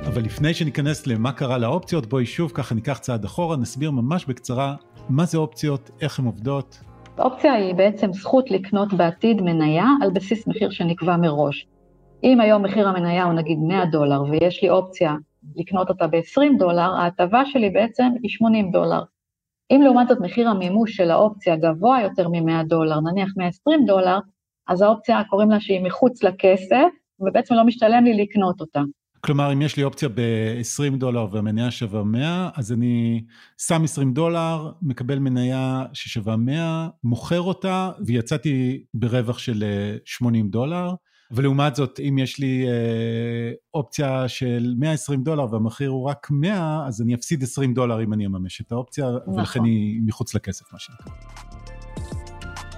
אבל 0.07 0.21
לפני 0.21 0.53
שניכנס 0.53 1.07
למה 1.07 1.31
קרה 1.31 1.57
לאופציות, 1.57 2.05
בואי 2.05 2.25
שוב 2.25 2.51
ככה 2.53 2.75
ניקח 2.75 2.97
צעד 2.97 3.25
אחורה, 3.25 3.57
נסביר 3.57 3.91
ממש 3.91 4.25
בקצרה 4.25 4.75
מה 5.09 5.25
זה 5.25 5.37
אופציות, 5.37 5.89
איך 6.01 6.19
הן 6.19 6.25
עובדות. 6.25 6.79
אופציה 7.19 7.53
היא 7.53 7.75
בעצם 7.75 8.13
זכות 8.13 8.51
לקנות 8.51 8.93
בעתיד 8.93 9.41
מניה 9.41 9.85
על 10.01 10.11
בסיס 10.11 10.47
מחיר 10.47 10.69
שנקבע 10.69 11.17
מראש. 11.17 11.67
אם 12.23 12.41
היום 12.41 12.63
מחיר 12.63 12.87
המניה 12.87 13.23
הוא 13.23 13.33
נגיד 13.33 13.57
100 13.59 13.85
דולר 13.85 14.21
ויש 14.23 14.63
לי 14.63 14.69
אופציה 14.69 15.15
לקנות 15.55 15.89
אותה 15.89 16.07
ב-20 16.07 16.59
דולר, 16.59 16.95
ההטבה 16.99 17.41
שלי 17.45 17.69
בעצם 17.69 18.07
היא 18.23 18.29
80 18.29 18.71
דולר. 18.71 19.03
אם 19.71 19.81
לעומת 19.83 20.07
זאת 20.07 20.17
מחיר 20.21 20.49
המימוש 20.49 20.95
של 20.95 21.11
האופציה 21.11 21.55
גבוה 21.55 22.01
יותר 22.01 22.29
מ-100 22.29 22.63
דולר, 22.63 22.99
נניח 22.99 23.33
120 23.37 23.85
דולר, 23.85 24.19
אז 24.67 24.81
האופציה 24.81 25.21
קוראים 25.29 25.49
לה 25.49 25.59
שהיא 25.59 25.83
מחוץ 25.83 26.23
לכסף, 26.23 26.87
ובעצם 27.19 27.55
לא 27.55 27.63
משתלם 27.63 28.03
לי 28.03 28.13
לקנות 28.13 28.61
אותה. 28.61 28.81
כלומר, 29.21 29.53
אם 29.53 29.61
יש 29.61 29.77
לי 29.77 29.83
אופציה 29.83 30.09
ב-20 30.09 30.97
דולר 30.97 31.27
והמניה 31.31 31.71
שווה 31.71 32.03
100, 32.03 32.49
אז 32.55 32.71
אני 32.71 33.23
שם 33.57 33.83
20 33.83 34.13
דולר, 34.13 34.71
מקבל 34.81 35.19
מניה 35.19 35.85
ששווה 35.93 36.35
100, 36.35 36.87
מוכר 37.03 37.41
אותה, 37.41 37.91
ויצאתי 38.05 38.83
ברווח 38.93 39.39
של 39.39 39.63
80 40.05 40.45
אה, 40.45 40.51
דולר. 40.51 40.93
ולעומת 41.31 41.75
זאת, 41.75 41.99
אם 41.99 42.17
יש 42.17 42.39
לי 42.39 42.67
אה, 42.67 43.51
אופציה 43.73 44.27
של 44.27 44.73
120 44.77 45.23
דולר 45.23 45.53
והמחיר 45.53 45.89
הוא 45.89 46.09
רק 46.09 46.27
100, 46.31 46.87
אז 46.87 47.01
אני 47.01 47.15
אפסיד 47.15 47.43
20 47.43 47.73
דולר 47.73 48.03
אם 48.03 48.13
אני 48.13 48.25
אממש 48.25 48.61
את 48.61 48.71
האופציה, 48.71 49.05
נכון. 49.21 49.39
ולכן 49.39 49.63
היא 49.63 50.01
מחוץ 50.05 50.35
לכסף, 50.35 50.73
מה 50.73 50.79
שנקרא. 50.79 51.13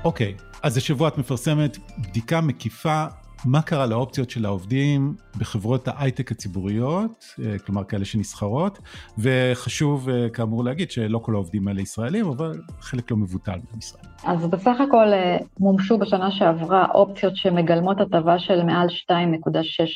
אוקיי, 0.04 0.36
אז 0.64 0.78
השבוע 0.78 1.08
את 1.08 1.18
מפרסמת 1.18 1.78
בדיקה 1.98 2.42
מקיפה 2.42 3.06
מה 3.46 3.62
קרה 3.62 3.86
לאופציות 3.86 4.30
של 4.30 4.46
העובדים 4.46 5.16
בחברות 5.40 5.88
ההייטק 5.88 6.32
הציבוריות, 6.32 7.26
אה, 7.46 7.60
כלומר 7.60 7.84
כאלה 7.84 8.06
שנסחרות, 8.06 8.80
וחשוב 9.18 10.10
אה, 10.10 10.30
כאמור 10.30 10.64
להגיד 10.64 10.92
שלא 10.92 11.20
כל 11.20 11.34
העובדים 11.34 11.68
האלה 11.68 11.82
ישראלים, 11.82 12.26
אבל 12.26 12.62
חלק 12.80 13.12
לא 13.12 13.18
מבוטל 13.18 13.52
מהם 13.52 13.80
ישראלים. 13.80 14.10
אז 14.24 14.48
בסך 14.48 14.76
הכל 14.88 15.14
אה, 15.14 15.38
מומשו 15.60 15.98
בשנה 15.98 16.32
שעברה 16.32 16.86
אופציות 16.94 17.36
שמגלמות 17.36 18.02
הטבה 18.02 18.40
של 18.40 18.64
מעל 18.64 18.88
2.6 18.88 19.14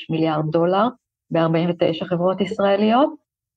מיליארד 0.09 0.51
דולר 0.51 0.87
ב-49 1.31 2.05
חברות 2.05 2.41
ישראליות, 2.41 3.09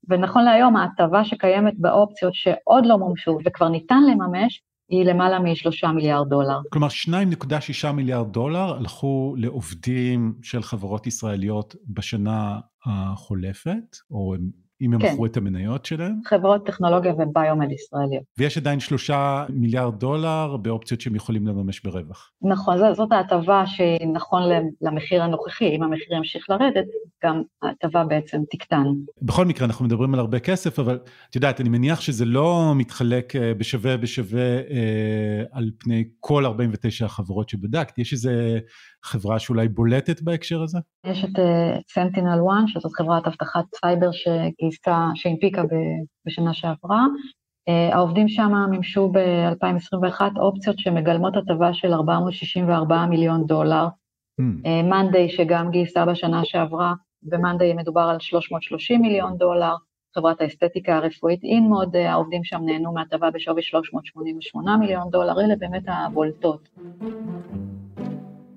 ונכון 0.08 0.44
להיום 0.44 0.76
ההטבה 0.76 1.24
שקיימת 1.24 1.74
באופציות 1.78 2.34
שעוד 2.34 2.86
לא 2.86 2.98
מומשו 2.98 3.38
וכבר 3.44 3.68
ניתן 3.68 4.02
לממש, 4.10 4.62
היא 4.88 5.04
למעלה 5.04 5.38
משלושה 5.38 5.88
מיליארד 5.88 6.28
דולר. 6.28 6.58
כלומר 6.72 6.88
2.6 6.88 7.92
מיליארד 7.92 8.32
דולר 8.32 8.74
הלכו 8.76 9.34
לעובדים 9.38 10.34
של 10.42 10.62
חברות 10.62 11.06
ישראליות 11.06 11.76
בשנה 11.88 12.60
החולפת, 12.86 13.96
או 14.10 14.34
הם 14.34 14.65
אם 14.80 14.94
הם 14.94 15.00
כן. 15.00 15.12
מכרו 15.12 15.26
את 15.26 15.36
המניות 15.36 15.84
שלהם? 15.84 16.20
חברות 16.26 16.66
טכנולוגיה 16.66 17.12
וביומד 17.12 17.72
ישראליות. 17.72 18.24
ויש 18.38 18.58
עדיין 18.58 18.80
שלושה 18.80 19.44
מיליארד 19.48 19.98
דולר 19.98 20.56
באופציות 20.56 21.00
שהם 21.00 21.14
יכולים 21.14 21.46
לממש 21.46 21.80
ברווח. 21.80 22.30
נכון, 22.42 22.94
זאת 22.94 23.12
ההטבה 23.12 23.64
שנכון 23.66 24.42
למחיר 24.80 25.22
הנוכחי, 25.22 25.76
אם 25.76 25.82
המחיר 25.82 26.14
ימשיך 26.16 26.50
לרדת, 26.50 26.84
גם 27.24 27.42
ההטבה 27.62 28.04
בעצם 28.04 28.42
תקטן. 28.50 28.84
בכל 29.22 29.44
מקרה, 29.44 29.66
אנחנו 29.66 29.84
מדברים 29.84 30.14
על 30.14 30.20
הרבה 30.20 30.38
כסף, 30.38 30.78
אבל 30.78 30.98
את 31.30 31.34
יודעת, 31.34 31.60
אני 31.60 31.68
מניח 31.68 32.00
שזה 32.00 32.24
לא 32.24 32.72
מתחלק 32.76 33.36
אה, 33.36 33.54
בשווה 33.54 33.96
בשווה 33.96 34.56
אה, 34.56 35.42
על 35.52 35.70
פני 35.78 36.04
כל 36.20 36.44
49 36.44 37.04
החברות 37.04 37.48
שבדקת, 37.48 37.98
יש 37.98 38.12
איזה 38.12 38.58
חברה 39.04 39.38
שאולי 39.38 39.68
בולטת 39.68 40.22
בהקשר 40.22 40.62
הזה? 40.62 40.78
יש 41.06 41.24
את 41.24 41.38
סנטינל 41.88 42.40
uh, 42.40 42.60
1, 42.60 42.62
שזאת 42.66 42.92
חברת 42.92 43.26
אבטחת 43.26 43.64
סייבר 43.74 44.12
שגייסה, 44.12 45.08
שהנפיקה 45.14 45.62
בשנה 46.26 46.54
שעברה. 46.54 47.04
Uh, 47.70 47.94
העובדים 47.94 48.28
שם 48.28 48.52
מימשו 48.70 49.12
ב-2021 49.12 50.20
אופציות 50.36 50.78
שמגלמות 50.78 51.36
הטבה 51.36 51.74
של 51.74 51.92
464 51.92 53.06
מיליון 53.06 53.46
דולר. 53.46 53.86
מאנדיי, 54.84 55.26
hmm. 55.26 55.30
uh, 55.30 55.36
שגם 55.36 55.70
גייסה 55.70 56.06
בשנה 56.06 56.44
שעברה, 56.44 56.94
במאנדיי 57.22 57.74
מדובר 57.74 58.00
על 58.00 58.20
330 58.20 59.00
מיליון 59.00 59.36
דולר. 59.36 59.74
חברת 60.14 60.40
האסתטיקה 60.40 60.96
הרפואית 60.96 61.44
אינמוד, 61.44 61.96
העובדים 61.96 62.44
שם 62.44 62.60
נהנו 62.64 62.92
מהטבה 62.92 63.30
בשווי 63.30 63.62
388 63.62 64.76
מיליון 64.76 65.10
דולר, 65.10 65.40
אלה 65.40 65.54
באמת 65.58 65.82
הבולטות. 65.86 66.68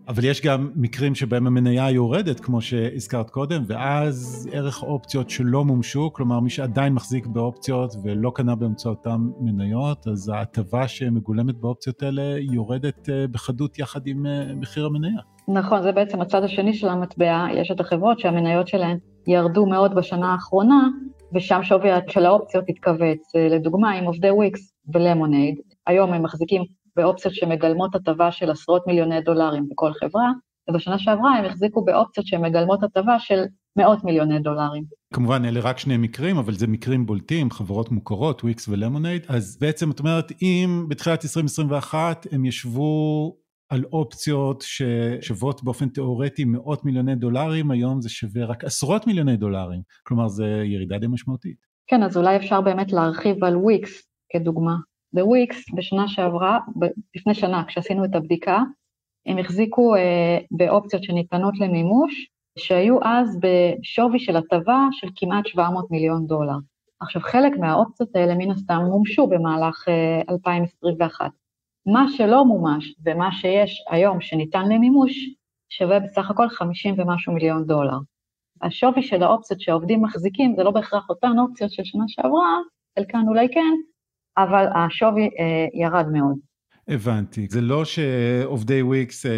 אבל 0.10 0.26
יש 0.26 0.42
גם 0.42 0.72
מקרים 0.76 1.16
שבהם 1.16 1.48
המניה 1.48 1.90
יורדת, 1.90 2.40
כמו 2.40 2.62
שהזכרת 2.62 3.30
קודם, 3.30 3.64
ואז 3.68 4.50
ערך 4.54 4.84
אופציות 4.84 5.30
שלא 5.30 5.66
מומשו, 5.66 6.14
כלומר 6.14 6.40
מי 6.40 6.50
שעדיין 6.50 6.94
מחזיק 6.94 7.28
באופציות 7.28 7.96
ולא 8.04 8.32
קנה 8.36 8.56
באמצעותם 8.56 9.30
מניות, 9.40 10.08
אז 10.08 10.30
ההטבה 10.30 10.88
שמגולמת 10.88 11.56
באופציות 11.56 12.04
האלה 12.04 12.22
יורדת 12.54 13.10
אה, 13.10 13.26
בחדות 13.32 13.80
יחד 13.80 14.08
עם 14.08 14.26
אה, 14.26 14.56
מחיר 14.56 14.86
המניה. 14.86 15.22
נכון, 15.48 15.84
זה 15.84 15.92
בעצם 15.92 16.22
הצד 16.22 16.44
השני 16.44 16.74
של 16.74 16.88
המטבע, 16.88 17.46
יש 17.54 17.72
את 17.72 17.80
החברות 17.80 18.20
שהמניות 18.20 18.68
שלהן 18.68 18.98
ירדו 19.28 19.66
מאוד 19.66 19.96
בשנה 19.96 20.32
האחרונה, 20.32 20.88
ושם 21.36 21.60
שווי 21.64 21.90
של 22.08 22.26
האופציות 22.26 22.64
התכווץ. 22.70 23.36
אה, 23.36 23.48
לדוגמה, 23.48 23.92
עם 23.92 24.06
עובדי 24.06 24.32
וויקס 24.32 24.74
ולמונייד, 24.94 25.56
היום 25.88 26.14
הם 26.14 26.24
מחזיקים 26.24 26.64
באופציות 27.00 27.36
שמגלמות 27.36 27.96
הטבה 27.96 28.32
של 28.32 28.52
עשרות 28.52 28.88
מיליוני 28.88 29.22
דולרים 29.22 29.68
בכל 29.70 29.92
חברה, 29.94 30.32
ובשנה 30.70 31.00
שעברה 31.00 31.38
הם 31.38 31.46
החזיקו 31.46 31.86
באופציות 31.86 32.28
שמגלמות 32.28 32.84
הטבה 32.84 33.20
של 33.20 33.44
מאות 33.76 34.04
מיליוני 34.04 34.40
דולרים. 34.40 34.84
כמובן 35.14 35.46
אלה 35.46 35.60
רק 35.60 35.78
שני 35.78 35.98
מקרים, 35.98 36.38
אבל 36.38 36.54
זה 36.54 36.68
מקרים 36.68 37.06
בולטים, 37.06 37.52
חברות 37.52 37.92
מוכרות, 37.92 38.44
וויקס 38.44 38.68
ולמונייד, 38.68 39.26
אז 39.28 39.58
בעצם 39.62 39.92
את 39.92 40.00
אומרת, 40.00 40.32
אם 40.42 40.86
בתחילת 40.90 41.24
2021 41.24 42.28
הם 42.32 42.46
ישבו 42.46 43.36
על 43.70 43.84
אופציות 43.94 44.64
ששוות 44.68 45.64
באופן 45.64 45.90
תיאורטי 45.90 46.46
מאות 46.46 46.86
מיליוני 46.86 47.16
דולרים, 47.16 47.72
היום 47.72 48.02
זה 48.02 48.10
שווה 48.10 48.46
רק 48.46 48.64
עשרות 48.64 49.08
מיליוני 49.08 49.38
דולרים, 49.38 49.82
כלומר 50.04 50.28
זה 50.28 50.64
ירידה 50.66 50.98
די 50.98 51.08
משמעותית. 51.08 51.58
כן, 51.88 52.04
אז 52.04 52.18
אולי 52.18 52.36
אפשר 52.36 52.62
באמת 52.62 52.92
להרחיב 52.92 53.44
על 53.44 53.58
וויקס 53.58 54.10
כדוגמה. 54.34 54.76
בוויקס 55.14 55.66
בשנה 55.76 56.08
שעברה, 56.08 56.60
לפני 57.16 57.34
שנה 57.34 57.64
כשעשינו 57.68 58.06
את 58.06 58.16
הבדיקה, 58.16 58.60
הם 59.26 59.38
החזיקו 59.38 59.96
אה, 59.96 60.38
באופציות 60.52 61.04
שניתנות 61.04 61.54
למימוש, 61.60 62.28
שהיו 62.60 63.04
אז 63.04 63.40
בשווי 63.40 64.20
של 64.20 64.36
הטבה 64.36 64.88
של 64.92 65.08
כמעט 65.16 65.46
700 65.46 65.92
מיליון 65.92 66.28
דולר. 66.28 66.58
עכשיו, 67.00 67.22
חלק 67.22 67.58
מהאופציות 67.58 68.16
האלה 68.16 68.36
מן 68.36 68.52
הסתם 68.52 68.82
מומשו 68.90 69.28
במהלך 69.28 69.88
אה, 69.88 70.22
2021. 70.30 71.32
מה 71.86 72.06
שלא 72.18 72.46
מומש 72.46 72.96
ומה 73.06 73.32
שיש 73.32 73.84
היום 73.90 74.22
שניתן 74.22 74.70
למימוש, 74.70 75.30
שווה 75.70 76.00
בסך 76.00 76.32
הכל 76.32 76.50
50 76.50 76.96
ומשהו 76.98 77.34
מיליון 77.34 77.66
דולר. 77.66 77.98
השווי 78.62 79.04
של 79.04 79.24
האופציות 79.24 79.62
שהעובדים 79.62 80.02
מחזיקים 80.02 80.56
זה 80.56 80.64
לא 80.64 80.72
בהכרח 80.72 81.10
אותן 81.10 81.40
אופציות 81.40 81.72
של 81.72 81.84
שנה 81.84 82.04
שעברה, 82.08 82.58
חלקן 83.00 83.24
אולי 83.28 83.48
כן, 83.54 83.74
אבל 84.44 84.66
השווי 84.76 85.24
אה, 85.24 85.66
ירד 85.74 86.06
מאוד. 86.12 86.50
הבנתי. 86.90 87.48
זה 87.50 87.62
לא 87.62 87.86
שעובדי 87.86 88.82
וויקס 88.82 89.26
אה, 89.26 89.32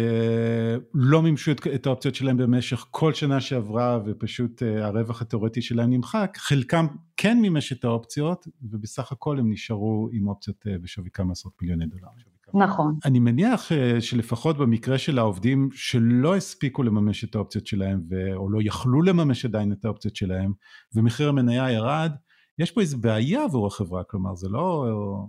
לא 0.94 1.22
מימשו 1.22 1.52
את, 1.52 1.66
את 1.74 1.86
האופציות 1.86 2.14
שלהם 2.14 2.36
במשך 2.36 2.86
כל 2.90 3.12
שנה 3.12 3.40
שעברה 3.40 3.98
ופשוט 4.06 4.62
אה, 4.62 4.86
הרווח 4.86 5.22
התיאורטי 5.22 5.62
שלהם 5.62 5.90
נמחק, 5.90 6.36
חלקם 6.36 6.86
כן 7.16 7.38
מימש 7.40 7.72
את 7.72 7.84
האופציות 7.84 8.46
ובסך 8.62 9.12
הכל 9.12 9.38
הם 9.38 9.52
נשארו 9.52 10.08
עם 10.12 10.28
אופציות 10.28 10.66
אה, 10.66 10.78
בשווי 10.82 11.10
כמה 11.12 11.32
עשרות 11.32 11.54
מיליוני 11.62 11.86
דולרים. 11.86 12.32
נכון. 12.54 12.98
אני 13.04 13.18
מניח 13.18 13.72
אה, 13.72 14.00
שלפחות 14.00 14.58
במקרה 14.58 14.98
של 14.98 15.18
העובדים 15.18 15.68
שלא 15.72 16.36
הספיקו 16.36 16.82
לממש 16.82 17.24
את 17.24 17.34
האופציות 17.34 17.66
שלהם, 17.66 18.00
ו... 18.10 18.34
או 18.34 18.50
לא 18.50 18.58
יכלו 18.62 19.02
לממש 19.02 19.44
עדיין 19.44 19.72
את 19.72 19.84
האופציות 19.84 20.16
שלהם, 20.16 20.52
ומחיר 20.94 21.28
המניה 21.28 21.70
ירד, 21.70 22.12
יש 22.62 22.70
פה 22.70 22.80
איזו 22.80 22.98
בעיה 22.98 23.44
עבור 23.44 23.66
החברה, 23.66 24.04
כלומר 24.04 24.34
זה 24.34 24.48
לא 24.48 24.84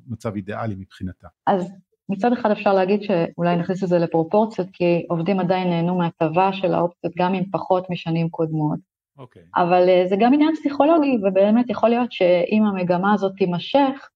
מצב 0.07 0.35
אידיאלי 0.35 0.75
מבחינתה. 0.75 1.27
אז 1.47 1.71
מצד 2.09 2.33
אחד 2.33 2.51
אפשר 2.51 2.73
להגיד 2.73 3.01
שאולי 3.01 3.55
נכניס 3.55 3.83
את 3.83 3.89
זה 3.89 3.97
לפרופורציות, 3.97 4.67
כי 4.73 5.05
עובדים 5.09 5.39
עדיין 5.39 5.69
נהנו 5.69 5.97
מהטבה 5.97 6.53
של 6.53 6.73
האופציות 6.73 7.13
גם 7.17 7.33
אם 7.33 7.43
פחות 7.51 7.89
משנים 7.89 8.29
קודמות. 8.29 8.79
אוקיי. 9.17 9.41
Okay. 9.41 9.61
אבל 9.61 9.89
אה, 9.89 10.03
זה 10.09 10.15
גם 10.19 10.33
עניין 10.33 10.55
פסיכולוגי, 10.55 11.17
ובאמת 11.23 11.69
יכול 11.69 11.89
להיות 11.89 12.11
שאם 12.11 12.63
המגמה 12.65 13.13
הזאת 13.13 13.31
תימשך, 13.37 14.09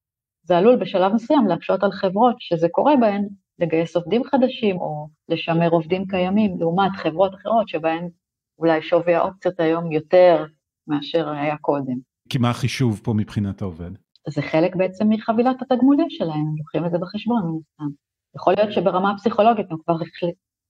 זה 0.44 0.58
עלול 0.58 0.76
בשלב 0.76 1.14
מסוים 1.14 1.48
להקשות 1.48 1.84
על 1.84 1.92
חברות 1.92 2.36
שזה 2.40 2.68
קורה 2.72 2.96
בהן, 2.96 3.28
לגייס 3.60 3.96
עובדים 3.96 4.24
חדשים 4.24 4.78
או 4.78 5.08
לשמר 5.30 5.70
עובדים 5.70 6.08
קיימים, 6.08 6.60
לעומת 6.60 6.92
חברות 6.96 7.36
אחרות 7.36 7.68
שבהן 7.68 8.10
אולי 8.60 8.82
שווי 8.82 9.16
האופציות 9.16 9.60
היום 9.60 9.92
יותר 9.92 10.46
מאשר 10.88 11.30
היה 11.30 11.58
קודם. 11.58 12.07
כי 12.30 12.38
מה 12.38 12.50
החישוב 12.50 13.02
פה 13.04 13.14
מבחינת 13.14 13.62
העובד? 13.62 13.92
זה 14.30 14.42
חלק 14.42 14.76
בעצם 14.76 15.10
מחבילת 15.10 15.56
התגמולים 15.62 16.10
שלהם, 16.10 16.32
הם 16.32 16.56
לוקחים 16.58 16.86
את 16.86 16.92
זה 16.92 16.98
בחשבון 16.98 17.42
מן 17.44 17.60
הסתם. 17.60 17.96
יכול 18.36 18.54
להיות 18.58 18.72
שברמה 18.72 19.12
הפסיכולוגית 19.12 19.66
הם 19.72 19.78
כבר 19.86 19.96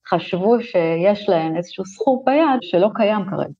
חשבו 0.09 0.61
שיש 0.61 1.29
להם 1.29 1.57
איזשהו 1.57 1.85
סכום 1.85 2.23
ביד 2.25 2.59
שלא 2.61 2.89
קיים 2.95 3.21
כרגע. 3.29 3.53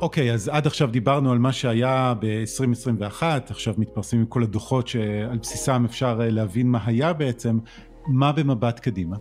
אוקיי, 0.00 0.30
okay, 0.30 0.34
אז 0.34 0.48
עד 0.48 0.66
עכשיו 0.66 0.88
דיברנו 0.90 1.32
על 1.32 1.38
מה 1.38 1.52
שהיה 1.52 2.14
ב-2021, 2.20 3.22
עכשיו 3.50 3.74
מתפרסמים 3.78 4.26
כל 4.26 4.42
הדוחות 4.42 4.88
שעל 4.88 5.38
בסיסם 5.42 5.84
אפשר 5.84 6.18
אה, 6.20 6.30
להבין 6.30 6.66
מה 6.66 6.78
היה 6.86 7.12
בעצם, 7.12 7.58
מה 8.06 8.32
במבט 8.32 8.80
קדימה? 8.80 9.16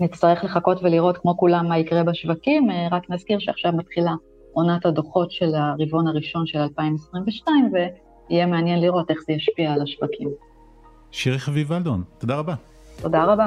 נצטרך 0.00 0.44
לחכות 0.44 0.82
ולראות 0.82 1.18
כמו 1.18 1.36
כולם 1.36 1.68
מה 1.68 1.78
יקרה 1.78 2.04
בשווקים, 2.04 2.70
אה, 2.70 2.88
רק 2.90 3.10
נזכיר 3.10 3.38
שעכשיו 3.38 3.72
מתחילה 3.72 4.12
עונת 4.58 4.86
הדוחות 4.86 5.30
של 5.30 5.54
הרבעון 5.54 6.06
הראשון 6.06 6.46
של 6.46 6.58
2022, 6.58 7.70
ויהיה 7.72 8.46
מעניין 8.46 8.80
לראות 8.80 9.10
איך 9.10 9.18
זה 9.26 9.32
ישפיע 9.32 9.72
על 9.72 9.82
השווקים. 9.82 10.28
שירי 11.10 11.38
חביב 11.38 11.70
ולדון, 11.70 12.02
תודה 12.18 12.36
רבה. 12.36 12.54
תודה 13.02 13.24
רבה. 13.24 13.46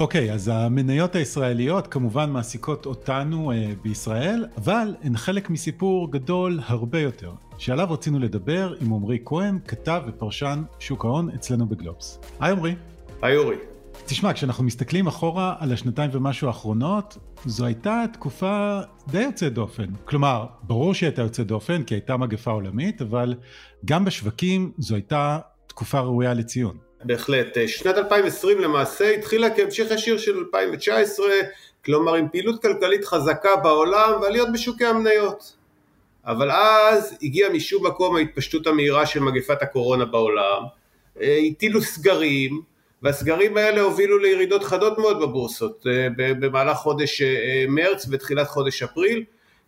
אוקיי, 0.00 0.30
okay, 0.30 0.32
אז 0.32 0.48
המניות 0.48 1.14
הישראליות 1.14 1.86
כמובן 1.86 2.30
מעסיקות 2.30 2.86
אותנו 2.86 3.52
uh, 3.52 3.54
בישראל, 3.82 4.46
אבל 4.58 4.94
הן 5.02 5.16
חלק 5.16 5.50
מסיפור 5.50 6.12
גדול 6.12 6.60
הרבה 6.66 7.00
יותר, 7.00 7.32
שעליו 7.58 7.86
רצינו 7.90 8.18
לדבר 8.18 8.74
עם 8.80 8.92
עמרי 8.92 9.18
כהן, 9.24 9.58
כתב 9.68 10.02
ופרשן 10.06 10.62
שוק 10.78 11.04
ההון 11.04 11.30
אצלנו 11.30 11.66
בגלובס. 11.66 12.20
היי 12.40 12.52
עמרי. 12.52 12.74
היי 13.22 13.36
אורי. 13.36 13.56
תשמע, 14.06 14.32
כשאנחנו 14.32 14.64
מסתכלים 14.64 15.06
אחורה 15.06 15.54
על 15.60 15.72
השנתיים 15.72 16.10
ומשהו 16.12 16.48
האחרונות, 16.48 17.18
זו 17.46 17.64
הייתה 17.66 18.04
תקופה 18.12 18.80
די 19.08 19.22
יוצאת 19.22 19.52
דופן. 19.52 19.86
כלומר, 20.04 20.46
ברור 20.62 20.94
שהיא 20.94 21.06
הייתה 21.06 21.22
יוצאת 21.22 21.46
דופן 21.46 21.82
כי 21.82 21.94
הייתה 21.94 22.16
מגפה 22.16 22.50
עולמית, 22.50 23.02
אבל 23.02 23.34
גם 23.84 24.04
בשווקים 24.04 24.72
זו 24.78 24.94
הייתה 24.94 25.38
תקופה 25.66 26.00
ראויה 26.00 26.34
לציון. 26.34 26.76
בהחלט. 27.04 27.56
שנת 27.66 27.98
2020 27.98 28.60
למעשה 28.60 29.10
התחילה 29.10 29.56
כהמשך 29.56 29.86
ישיר 29.90 30.18
של 30.18 30.38
2019, 30.38 31.26
כלומר 31.84 32.14
עם 32.14 32.28
פעילות 32.32 32.62
כלכלית 32.62 33.04
חזקה 33.04 33.56
בעולם 33.56 34.12
ועליות 34.22 34.48
בשוקי 34.52 34.84
המניות. 34.84 35.56
אבל 36.26 36.50
אז 36.50 37.16
הגיעה 37.22 37.50
משום 37.50 37.86
מקום 37.86 38.16
ההתפשטות 38.16 38.66
המהירה 38.66 39.06
של 39.06 39.20
מגפת 39.20 39.62
הקורונה 39.62 40.04
בעולם, 40.04 40.62
אה, 41.20 41.38
הטילו 41.50 41.82
סגרים, 41.82 42.62
והסגרים 43.04 43.56
האלה 43.56 43.80
הובילו 43.80 44.18
לירידות 44.18 44.64
חדות 44.64 44.98
מאוד 44.98 45.20
בבורסות 45.20 45.86
אה, 45.86 46.08
במהלך 46.16 46.76
חודש 46.76 47.22
אה, 47.22 47.64
מרץ 47.68 48.06
ותחילת 48.10 48.48
חודש 48.48 48.82
אפריל, 48.82 49.24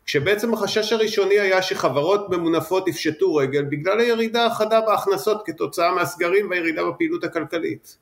כשבעצם 0.07 0.55
החשש 0.55 0.93
הראשוני 0.93 1.41
היה 1.41 1.63
שחברות 1.63 2.31
ממונפות 2.31 2.89
יפשטו 2.89 3.35
רגל 3.35 3.63
בגלל 3.63 4.01
הירידה 4.01 4.47
החדה 4.47 4.81
בהכנסות 4.81 5.43
כתוצאה 5.47 5.95
מהסגרים 5.95 6.51
והירידה 6.51 6.85
בפעילות 6.85 7.25
הכלכלית. 7.25 7.97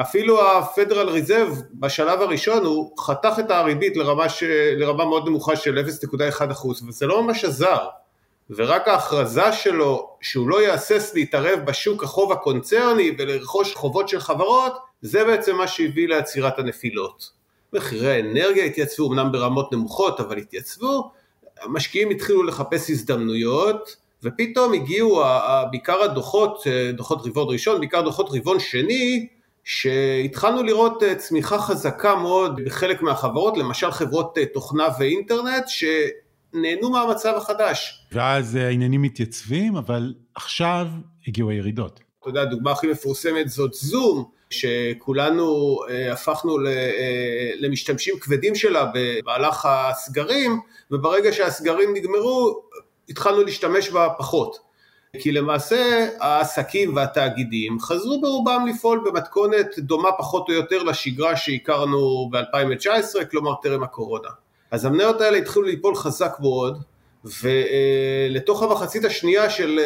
אפילו 0.00 0.42
ה-Federal 0.42 1.08
Reserve 1.08 1.62
בשלב 1.74 2.20
הראשון 2.20 2.64
הוא 2.64 2.98
חתך 2.98 3.32
את 3.38 3.50
הריבית 3.50 3.96
לרמה, 3.96 4.28
ש... 4.28 4.42
לרמה 4.76 5.04
מאוד 5.04 5.28
נמוכה 5.28 5.56
של 5.56 5.78
0.1% 5.78 6.66
וזה 6.88 7.06
לא 7.06 7.22
ממש 7.22 7.44
עזר 7.44 7.86
ורק 8.50 8.88
ההכרזה 8.88 9.52
שלו 9.52 10.10
שהוא 10.20 10.48
לא 10.48 10.62
יהסס 10.62 11.12
להתערב 11.14 11.60
בשוק 11.64 12.04
החוב 12.04 12.32
הקונצרני 12.32 13.16
ולרכוש 13.18 13.74
חובות 13.74 14.08
של 14.08 14.20
חברות 14.20 14.72
זה 15.02 15.24
בעצם 15.24 15.56
מה 15.56 15.66
שהביא 15.68 16.08
לעצירת 16.08 16.58
הנפילות. 16.58 17.30
מחירי 17.72 18.10
האנרגיה 18.10 18.64
התייצבו 18.64 19.12
אמנם 19.12 19.32
ברמות 19.32 19.72
נמוכות 19.72 20.20
אבל 20.20 20.38
התייצבו, 20.38 21.10
המשקיעים 21.62 22.10
התחילו 22.10 22.42
לחפש 22.42 22.90
הזדמנויות 22.90 23.96
ופתאום 24.22 24.72
הגיעו 24.72 25.22
בעיקר 25.70 26.02
הדוחות, 26.02 26.62
דוחות 26.92 27.26
רבעון 27.26 27.48
ראשון, 27.50 27.78
בעיקר 27.78 28.00
דוחות 28.00 28.28
רבעון 28.30 28.60
שני 28.60 29.28
שהתחלנו 29.64 30.62
לראות 30.62 31.02
אה, 31.02 31.14
צמיחה 31.14 31.58
חזקה 31.58 32.14
מאוד 32.14 32.60
בחלק 32.64 33.02
מהחברות, 33.02 33.58
למשל 33.58 33.90
חברות 33.90 34.38
אה, 34.38 34.46
תוכנה 34.46 34.88
ואינטרנט 34.98 35.64
שנהנו 36.52 36.90
מהמצב 36.90 37.34
החדש. 37.36 38.06
ואז 38.12 38.56
אה, 38.56 38.66
העניינים 38.66 39.02
מתייצבים, 39.02 39.76
אבל 39.76 40.14
עכשיו 40.34 40.86
הגיעו 41.26 41.50
הירידות. 41.50 42.00
אתה 42.20 42.28
יודע, 42.28 42.42
הדוגמה 42.42 42.72
הכי 42.72 42.86
מפורסמת 42.86 43.48
זאת 43.48 43.74
זום, 43.74 44.24
שכולנו 44.50 45.78
הפכנו 46.12 46.56
למשתמשים 47.60 48.18
כבדים 48.20 48.54
שלה 48.54 48.90
במהלך 48.94 49.66
הסגרים, 49.70 50.60
וברגע 50.90 51.32
שהסגרים 51.32 51.94
נגמרו 51.94 52.62
התחלנו 53.08 53.42
להשתמש 53.42 53.90
בה 53.90 54.08
פחות. 54.18 54.68
כי 55.20 55.32
למעשה 55.32 56.08
העסקים 56.20 56.96
והתאגידים 56.96 57.80
חזרו 57.80 58.20
ברובם 58.20 58.66
לפעול 58.68 59.04
במתכונת 59.06 59.78
דומה 59.78 60.12
פחות 60.18 60.48
או 60.48 60.54
יותר 60.54 60.82
לשגרה 60.82 61.36
שהכרנו 61.36 62.30
ב-2019, 62.32 63.24
כלומר 63.30 63.54
טרם 63.62 63.82
הקורונה. 63.82 64.28
אז 64.70 64.84
המניות 64.84 65.20
האלה 65.20 65.36
התחילו 65.36 65.64
ליפול 65.64 65.94
חזק 65.94 66.36
מאוד, 66.40 66.82
ולתוך 67.42 68.62
המחצית 68.62 69.04
השנייה 69.04 69.50
של 69.50 69.80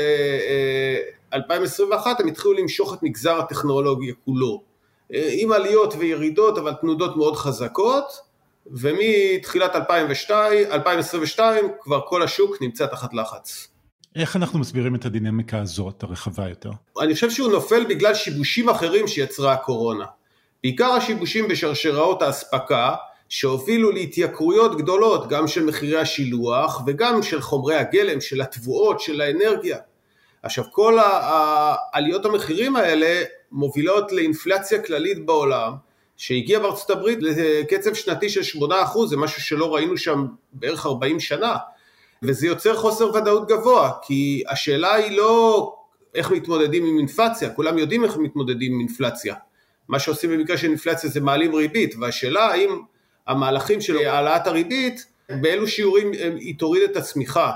2021 1.35 2.21
הם 2.21 2.29
התחילו 2.29 2.53
למשוך 2.55 2.95
את 2.95 3.03
מגזר 3.03 3.38
הטכנולוגיה 3.38 4.14
כולו, 4.25 4.62
עם 5.11 5.53
עליות 5.53 5.95
וירידות 5.99 6.59
אבל 6.59 6.73
תנודות 6.81 7.16
מאוד 7.16 7.37
חזקות, 7.37 8.05
ומתחילת 8.66 9.77
2002, 9.77 10.71
2022 10.71 11.64
כבר 11.81 12.01
כל 12.07 12.23
השוק 12.23 12.62
נמצא 12.62 12.87
תחת 12.87 13.14
לחץ. 13.14 13.68
איך 14.16 14.37
אנחנו 14.37 14.59
מסבירים 14.59 14.95
את 14.95 15.05
הדינמיקה 15.05 15.59
הזאת 15.59 16.03
הרחבה 16.03 16.49
יותר? 16.49 16.71
אני 17.01 17.14
חושב 17.14 17.31
שהוא 17.31 17.53
נופל 17.53 17.85
בגלל 17.85 18.14
שיבושים 18.14 18.68
אחרים 18.68 19.09
שיצרה 19.09 19.53
הקורונה. 19.53 20.05
בעיקר 20.62 20.92
השיבושים 20.92 21.49
בשרשראות 21.49 22.23
האספקה 22.23 22.95
שהובילו 23.33 23.90
להתייקרויות 23.90 24.77
גדולות 24.77 25.29
גם 25.29 25.47
של 25.49 25.64
מחירי 25.64 25.99
השילוח 25.99 26.83
וגם 26.87 27.23
של 27.23 27.40
חומרי 27.40 27.77
הגלם, 27.77 28.21
של 28.21 28.40
התבואות, 28.40 29.01
של 29.01 29.21
האנרגיה. 29.21 29.79
עכשיו 30.42 30.64
כל 30.73 30.99
העליות 30.99 32.25
המחירים 32.25 32.77
האלה 32.77 33.23
מובילות 33.53 34.12
לאינפלציה 34.12 34.83
כללית 34.83 35.27
בעולם 35.27 35.73
שהגיעה 36.16 36.61
בארצות 36.61 36.90
הברית 36.90 37.18
לקצב 37.23 37.95
שנתי 37.95 38.29
של 38.29 38.59
8% 38.59 39.07
זה 39.07 39.16
משהו 39.16 39.42
שלא 39.42 39.75
ראינו 39.75 39.97
שם 39.97 40.27
בערך 40.53 40.87
40 40.87 41.21
שנה 41.21 41.57
וזה 42.23 42.47
יוצר 42.47 42.77
חוסר 42.77 43.14
ודאות 43.14 43.49
גבוה, 43.49 43.90
כי 44.03 44.42
השאלה 44.49 44.95
היא 44.95 45.16
לא 45.16 45.75
איך 46.14 46.31
מתמודדים 46.31 46.87
עם 46.87 46.99
אינפלציה, 46.99 47.51
כולם 47.51 47.79
יודעים 47.79 48.05
איך 48.05 48.16
מתמודדים 48.16 48.73
עם 48.73 48.81
אינפלציה. 48.81 49.35
מה 49.88 49.99
שעושים 49.99 50.31
במקרה 50.31 50.59
של 50.59 50.68
אינפלציה 50.68 51.11
זה 51.11 51.21
מעלים 51.21 51.55
ריבית, 51.55 51.95
והשאלה 52.01 52.47
האם 52.47 52.91
המהלכים 53.27 53.81
של 53.81 53.97
העלאת 53.97 54.47
הריבית, 54.47 55.07
באילו 55.41 55.69
שיעורים 55.69 56.13
היא 56.37 56.59
תוריד 56.59 56.83
את 56.91 56.97
הצמיחה. 56.97 57.53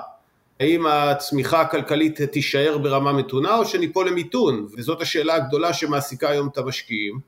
האם 0.61 0.87
הצמיחה 0.87 1.61
הכלכלית 1.61 2.23
תישאר 2.23 2.79
ברמה 2.79 3.13
מתונה 3.13 3.57
או 3.57 3.65
שניפול 3.65 4.09
למיתון, 4.09 4.67
וזאת 4.77 5.03
השאלה 5.03 5.35
הגדולה 5.35 5.73
שמעסיקה 5.73 6.31
היום 6.31 6.49
את 6.49 6.59
המשקיעים, 6.59 7.19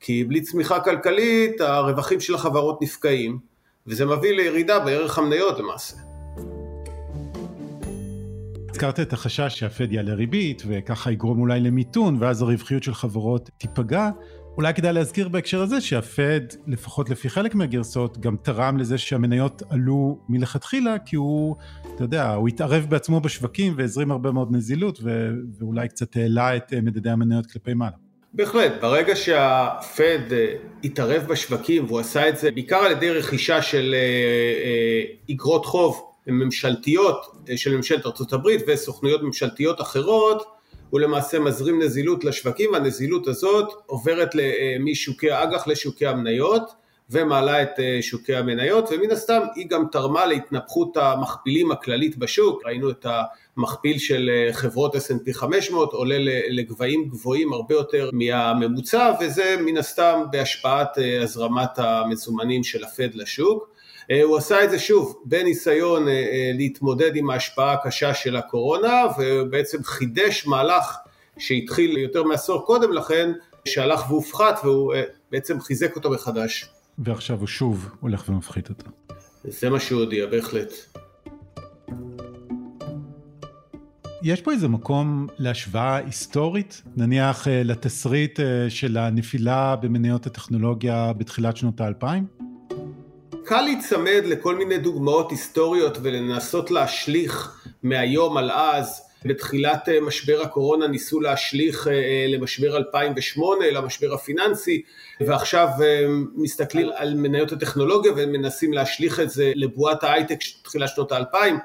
כי 0.00 0.24
בלי 0.24 0.40
צמיחה 0.40 0.80
כלכלית 0.80 1.60
הרווחים 1.60 2.20
של 2.20 2.34
החברות 2.34 2.82
נפקעים, 2.82 3.38
וזה 3.86 4.06
מביא 4.06 4.32
לירידה 4.32 4.78
בערך 4.78 5.18
המניות 5.18 5.58
למעשה. 5.58 5.96
הזכרת 8.70 9.00
את 9.00 9.12
החשש 9.12 9.58
שהפד 9.58 9.92
יעלה 9.92 10.14
ריבית 10.14 10.62
וככה 10.66 11.12
יגרום 11.12 11.40
אולי 11.40 11.60
למיתון 11.60 12.16
ואז 12.20 12.42
הרווחיות 12.42 12.82
של 12.82 12.94
חברות 12.94 13.50
תיפגע. 13.58 14.10
אולי 14.58 14.74
כדאי 14.74 14.92
להזכיר 14.92 15.28
בהקשר 15.28 15.62
הזה 15.62 15.80
שהפד, 15.80 16.40
לפחות 16.66 17.10
לפי 17.10 17.28
חלק 17.28 17.54
מהגרסאות, 17.54 18.18
גם 18.18 18.36
תרם 18.42 18.78
לזה 18.78 18.98
שהמניות 18.98 19.62
עלו 19.70 20.18
מלכתחילה, 20.28 20.98
כי 20.98 21.16
הוא, 21.16 21.56
אתה 21.94 22.04
יודע, 22.04 22.32
הוא 22.32 22.48
התערב 22.48 22.86
בעצמו 22.88 23.20
בשווקים 23.20 23.74
והזרים 23.76 24.10
הרבה 24.10 24.32
מאוד 24.32 24.48
נזילות, 24.52 24.98
ו- 25.02 25.30
ואולי 25.58 25.88
קצת 25.88 26.16
העלה 26.16 26.56
את 26.56 26.72
אה, 26.72 26.80
מדדי 26.80 27.10
המניות 27.10 27.46
כלפי 27.46 27.74
מעלה. 27.74 27.96
בהחלט, 28.32 28.72
ברגע 28.80 29.16
שהפד 29.16 30.32
אה, 30.32 30.54
התערב 30.84 31.22
בשווקים 31.22 31.84
והוא 31.84 32.00
עשה 32.00 32.28
את 32.28 32.38
זה 32.38 32.50
בעיקר 32.50 32.76
על 32.76 32.92
ידי 32.92 33.10
רכישה 33.10 33.62
של 33.62 33.94
איגרות 35.28 35.66
חוב 35.66 36.02
ממשלתיות 36.26 37.26
של 37.56 37.76
ממשלת 37.76 38.06
ארה"ב 38.06 38.46
וסוכנויות 38.66 39.22
ממשלתיות 39.22 39.80
אחרות, 39.80 40.57
הוא 40.90 41.00
למעשה 41.00 41.38
מזרים 41.38 41.82
נזילות 41.82 42.24
לשווקים, 42.24 42.72
והנזילות 42.72 43.28
הזאת 43.28 43.72
עוברת 43.86 44.30
משוקי 44.80 45.30
האג"ח 45.30 45.68
לשוקי 45.68 46.06
המניות 46.06 46.72
ומעלה 47.10 47.62
את 47.62 47.80
אה, 47.80 47.98
שוקי 48.00 48.34
המניות, 48.36 48.88
ומן 48.90 49.10
הסתם 49.10 49.40
היא 49.54 49.68
גם 49.68 49.84
תרמה 49.92 50.26
להתנפחות 50.26 50.96
המכפילים 50.96 51.70
הכללית 51.70 52.16
בשוק, 52.16 52.62
ראינו 52.66 52.90
את 52.90 53.06
המכפיל 53.56 53.98
של 53.98 54.30
אה, 54.32 54.52
חברות 54.52 54.94
S&P 54.94 55.32
500 55.32 55.92
עולה 55.92 56.16
לגבהים 56.50 57.08
גבוהים 57.08 57.52
הרבה 57.52 57.74
יותר 57.74 58.10
מהממוצע, 58.12 59.12
וזה 59.20 59.56
מן 59.64 59.76
הסתם 59.76 60.22
בהשפעת 60.30 60.98
אה, 60.98 61.22
הזרמת 61.22 61.78
המזומנים 61.78 62.64
של 62.64 62.84
הפד 62.84 63.14
לשוק. 63.14 63.77
אה, 64.10 64.22
הוא 64.22 64.36
עשה 64.36 64.64
את 64.64 64.70
זה 64.70 64.78
שוב 64.78 65.22
בניסיון 65.24 66.08
אה, 66.08 66.12
אה, 66.12 66.50
להתמודד 66.54 67.16
עם 67.16 67.30
ההשפעה 67.30 67.72
הקשה 67.72 68.14
של 68.14 68.36
הקורונה 68.36 69.02
ובעצם 69.18 69.82
חידש 69.84 70.46
מהלך 70.46 70.96
שהתחיל 71.38 71.98
יותר 71.98 72.22
מעשור 72.22 72.66
קודם 72.66 72.92
לכן 72.92 73.32
שהלך 73.64 74.10
והופחת 74.10 74.60
והוא 74.64 74.94
בעצם 75.32 75.60
חיזק 75.60 75.96
אותו 75.96 76.10
מחדש. 76.10 76.70
ועכשיו 76.98 77.38
הוא 77.38 77.46
שוב 77.46 77.88
הולך 78.00 78.28
ומפחית 78.28 78.68
אותו. 78.68 78.90
זה 79.44 79.70
מה 79.70 79.80
שהוא 79.80 80.00
הודיע, 80.00 80.26
בהחלט. 80.26 80.72
יש 84.22 84.40
פה 84.40 84.52
איזה 84.52 84.68
מקום 84.68 85.26
להשוואה 85.38 85.96
היסטורית, 85.96 86.82
נניח 86.96 87.46
לתסריט 87.50 88.40
של 88.68 88.96
הנפילה 88.96 89.76
במניות 89.76 90.26
הטכנולוגיה 90.26 91.12
בתחילת 91.12 91.56
שנות 91.56 91.80
האלפיים? 91.80 92.37
קל 93.48 93.60
להיצמד 93.60 94.22
לכל 94.24 94.54
מיני 94.54 94.78
דוגמאות 94.78 95.30
היסטוריות 95.30 95.98
ולנסות 96.02 96.70
להשליך 96.70 97.52
מהיום 97.82 98.36
על 98.36 98.50
אז. 98.50 99.02
בתחילת 99.24 99.88
אה, 99.88 100.00
משבר 100.00 100.42
הקורונה 100.42 100.86
ניסו 100.86 101.20
להשליך 101.20 101.88
אה, 101.88 101.92
אה, 101.92 102.26
למשבר 102.28 102.76
2008, 102.76 103.70
למשבר 103.70 104.14
הפיננסי, 104.14 104.82
ועכשיו 105.20 105.68
מסתכלים 106.36 106.88
על 106.94 107.14
מניות 107.14 107.52
הטכנולוגיה 107.52 108.12
ומנסים 108.16 108.72
להשליך 108.72 109.20
את 109.20 109.30
זה 109.30 109.52
לבועת 109.54 110.04
ההייטק 110.04 110.42
של 110.42 110.62
תחילת 110.62 110.88
שנות 110.88 111.12
האלפיים. 111.12 111.56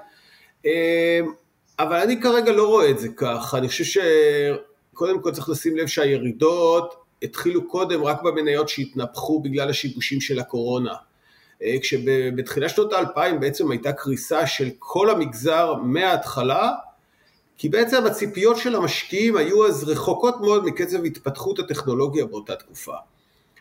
אבל 1.80 2.00
אני 2.00 2.22
כרגע 2.22 2.52
לא 2.52 2.68
רואה 2.68 2.90
את 2.90 3.00
זה 3.00 3.08
כך, 3.16 3.56
אני 3.58 3.68
חושב 3.68 4.02
שקודם 4.94 5.22
כל 5.22 5.32
צריך 5.32 5.50
לשים 5.50 5.78
לב 5.78 5.88
שהירידות 5.88 6.96
התחילו 7.24 7.68
קודם 7.68 8.04
רק 8.04 8.22
במניות 8.22 8.70
שהתנפחו 8.70 9.40
בגלל 9.40 9.70
השיבושים 9.70 10.22
של 10.22 10.40
הקורונה. 10.40 10.94
אה, 11.64 11.76
כשבתחילת 11.82 12.70
שנות 12.70 12.94
האלפיים 12.94 13.40
בעצם 13.40 13.72
הייתה 13.72 13.94
קריסה 13.94 14.48
של 14.48 14.70
כל 14.80 15.10
המגזר 15.10 15.74
מההתחלה, 15.74 16.72
כי 17.58 17.70
בעצם 17.70 18.06
הציפיות 18.06 18.58
של 18.58 18.76
המשקיעים 18.76 19.38
היו 19.38 19.68
אז 19.68 19.84
רחוקות 19.84 20.42
מאוד 20.42 20.66
מקצב 20.66 21.06
התפתחות 21.06 21.60
הטכנולוגיה 21.60 22.26
באותה 22.26 22.56
תקופה. 22.56 22.94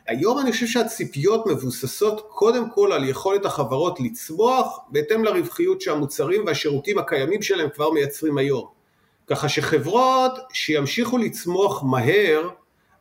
היום 0.06 0.38
אני 0.38 0.52
חושב 0.52 0.66
שהציפיות 0.66 1.46
מבוססות 1.46 2.26
קודם 2.28 2.70
כל 2.70 2.92
על 2.92 3.08
יכולת 3.08 3.44
החברות 3.44 4.00
לצמוח 4.00 4.78
בהתאם 4.88 5.24
לרווחיות 5.24 5.80
שהמוצרים 5.80 6.46
והשירותים 6.46 6.98
הקיימים 6.98 7.42
שלהם 7.42 7.68
כבר 7.74 7.90
מייצרים 7.90 8.38
היום. 8.38 8.66
ככה 9.26 9.48
שחברות 9.48 10.32
שימשיכו 10.52 11.18
לצמוח 11.18 11.82
מהר, 11.82 12.48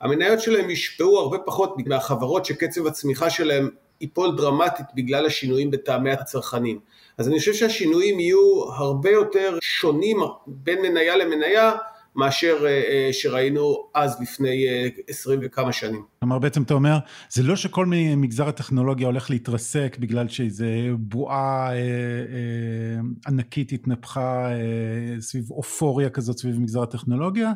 המניות 0.01 0.39
שלהם 0.39 0.69
ישפעו 0.69 1.19
הרבה 1.19 1.37
פחות 1.37 1.75
מהחברות 1.85 2.45
שקצב 2.45 2.87
הצמיחה 2.87 3.29
שלהם 3.29 3.69
ייפול 4.01 4.37
דרמטית 4.37 4.85
בגלל 4.95 5.25
השינויים 5.25 5.71
בטעמי 5.71 6.11
הצרכנים. 6.11 6.79
אז 7.17 7.27
אני 7.27 7.39
חושב 7.39 7.53
שהשינויים 7.53 8.19
יהיו 8.19 8.63
הרבה 8.73 9.09
יותר 9.09 9.57
שונים 9.61 10.17
בין 10.47 10.81
מניה 10.81 11.15
למניה 11.15 11.71
מאשר 12.15 12.57
אה, 12.65 12.67
אה, 12.67 13.09
שראינו 13.11 13.89
אז 13.93 14.21
לפני 14.21 14.67
אה, 14.67 14.87
עשרים 15.07 15.39
וכמה 15.43 15.71
שנים. 15.71 16.03
כלומר 16.19 16.39
בעצם 16.39 16.63
אתה 16.63 16.73
אומר, 16.73 16.97
זה 17.29 17.43
לא 17.43 17.55
שכל 17.55 17.85
מגזר 18.17 18.47
הטכנולוגיה 18.47 19.07
הולך 19.07 19.29
להתרסק 19.29 19.97
בגלל 19.99 20.27
שאיזה 20.27 20.67
בועה 20.97 21.69
אה, 21.71 21.75
אה, 21.75 23.01
ענקית 23.27 23.71
התנפחה 23.71 24.51
אה, 24.51 25.21
סביב 25.21 25.51
אופוריה 25.51 26.09
כזאת 26.09 26.37
סביב 26.37 26.59
מגזר 26.59 26.83
הטכנולוגיה, 26.83 27.51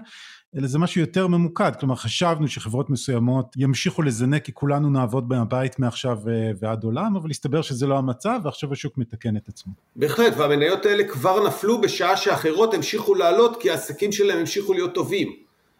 אלא 0.58 0.68
זה 0.68 0.80
משהו 0.80 1.02
יותר 1.02 1.28
ממוקד, 1.28 1.72
כלומר 1.80 1.96
חשבנו 1.96 2.48
שחברות 2.48 2.90
מסוימות 2.90 3.46
ימשיכו 3.58 4.02
לזנק 4.02 4.44
כי 4.44 4.54
כולנו 4.54 4.90
נעבוד 4.90 5.30
מהבית 5.30 5.80
מעכשיו 5.80 6.18
אה, 6.28 6.52
ועד 6.60 6.84
עולם, 6.84 7.16
אבל 7.16 7.30
הסתבר 7.30 7.62
שזה 7.62 7.88
לא 7.88 7.98
המצב 7.98 8.40
ועכשיו 8.44 8.74
השוק 8.74 8.98
מתקן 8.98 9.38
את 9.38 9.48
עצמו. 9.48 9.74
בהחלט, 9.96 10.34
והמניות 10.38 10.86
האלה 10.86 11.04
כבר 11.04 11.48
נפלו 11.48 11.82
בשעה 11.82 12.18
שאחרות 12.18 12.74
המשיכו 12.74 13.16
לעלות 13.16 13.62
כי 13.62 13.70
העסקים 13.72 14.12
שלהם 14.12 14.40
המשיכו 14.40 14.74
להיות 14.74 14.94
טובים. 14.94 15.34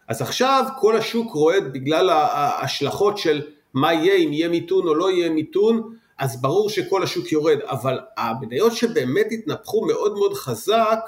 אז 0.08 0.22
עכשיו 0.22 0.64
כל 0.80 0.96
השוק 0.96 1.32
רועד 1.32 1.72
בגלל 1.72 2.10
ההשלכות 2.10 3.18
של 3.18 3.42
מה 3.74 3.92
יהיה, 3.92 4.14
אם 4.14 4.32
יהיה 4.32 4.48
מיתון 4.48 4.88
או 4.88 4.94
לא 4.94 5.10
יהיה 5.10 5.30
מיתון, 5.30 5.94
אז 6.18 6.42
ברור 6.42 6.70
שכל 6.70 7.02
השוק 7.02 7.32
יורד, 7.32 7.58
אבל 7.60 7.98
המניות 8.16 8.72
שבאמת 8.72 9.26
התנפחו 9.30 9.86
מאוד 9.86 10.14
מאוד 10.14 10.34
חזק, 10.34 11.00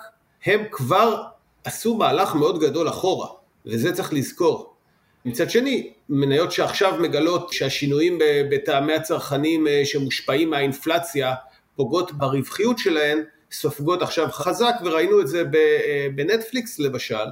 הם 0.47 0.61
כבר 0.71 1.23
עשו 1.65 1.95
מהלך 1.95 2.35
מאוד 2.35 2.61
גדול 2.61 2.89
אחורה. 2.89 3.38
וזה 3.67 3.93
צריך 3.93 4.13
לזכור. 4.13 4.75
מצד 5.25 5.51
שני, 5.51 5.93
מניות 6.09 6.53
שעכשיו 6.53 6.95
מגלות 7.01 7.53
שהשינויים 7.53 8.19
בטעמי 8.51 8.93
הצרכנים 8.93 9.67
אה, 9.67 9.83
שמושפעים 9.85 10.51
מהאינפלציה 10.51 11.35
פוגעות 11.77 12.13
ברווחיות 12.13 12.79
שלהן, 12.79 13.19
סופגות 13.53 14.03
עכשיו 14.03 14.29
חזק, 14.31 14.75
וראינו 14.85 15.21
את 15.21 15.29
זה 15.29 15.43
אה, 15.55 16.07
בנטפליקס 16.15 16.79
למשל, 16.79 17.27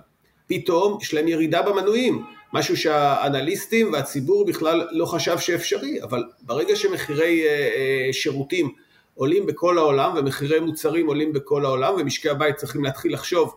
פתאום 0.47 0.99
יש 1.03 1.15
להם 1.15 1.29
ירידה 1.29 1.63
במנויים, 1.63 2.25
משהו 2.53 2.77
שהאנליסטים 2.77 3.93
והציבור 3.93 4.47
בכלל 4.47 4.89
לא 4.91 5.07
חשב 5.07 5.39
שאפשרי, 5.39 6.03
אבל 6.03 6.25
ברגע 6.43 6.77
שמחירי 6.77 7.43
אה, 7.47 8.13
שירותים 8.13 8.73
עולים 9.15 9.47
בכל 9.47 9.79
העולם 9.79 10.13
ומחירי 10.17 10.61
מוצרים 10.61 11.07
עולים 11.07 11.33
בכל 11.33 11.65
העולם 11.65 11.95
ומשקי 11.99 12.29
הבית 12.29 12.57
צריכים 12.57 12.85
להתחיל 12.85 13.13
לחשוב 13.15 13.57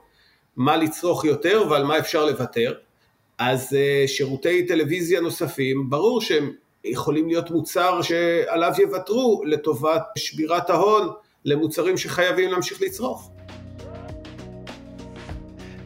מה 0.60 0.78
לצרוך 0.78 1.26
יותר 1.26 1.64
ועל 1.70 1.84
מה 1.84 2.00
אפשר 2.00 2.26
לוותר, 2.26 2.74
אז 3.38 3.74
אה, 3.74 4.04
שירותי 4.08 4.68
טלוויזיה 4.68 5.22
נוספים, 5.22 5.90
ברור 5.90 6.22
שהם 6.22 6.52
יכולים 6.84 7.28
להיות 7.28 7.52
מוצר 7.52 8.02
שעליו 8.02 8.72
יוותרו 8.80 9.42
לטובת 9.46 10.04
שבירת 10.18 10.70
ההון 10.70 11.10
למוצרים 11.46 11.98
שחייבים 11.98 12.52
להמשיך 12.52 12.82
לצרוך. 12.82 13.32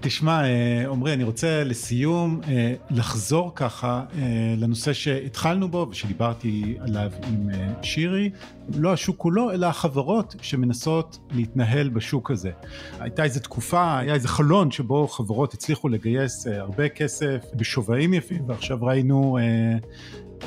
תשמע, 0.06 0.44
אה, 0.44 0.92
עמרי, 0.92 1.14
אני 1.14 1.24
רוצה 1.24 1.64
לסיום 1.64 2.42
אה, 2.48 2.74
לחזור 2.90 3.52
ככה 3.56 4.04
אה, 4.18 4.56
לנושא 4.58 4.94
שהתחלנו 4.94 5.68
בו 5.68 5.88
ושדיברתי 5.92 6.76
עליו 6.80 7.12
עם 7.28 7.50
שירי, 7.82 8.30
לא 8.76 8.94
השוק 8.94 9.18
כולו, 9.18 9.52
אלא 9.52 9.66
החברות 9.66 10.36
שמנסות 10.42 11.18
להתנהל 11.32 11.90
בשוק 11.90 12.32
הזה. 12.32 12.52
הייתה 13.00 13.24
איזו 13.24 13.40
תקופה, 13.40 14.00
היה 14.00 14.14
איזה 14.14 14.28
חלון 14.28 14.72
שבו 14.72 15.08
חברות 15.08 15.54
הצליחו 15.54 15.90
לגייס 15.90 16.48
הרבה 16.48 16.90
כסף 16.90 17.46
בשווים 17.56 18.14
יפים, 18.14 18.50
ועכשיו 18.50 18.78
ראינו 18.82 19.38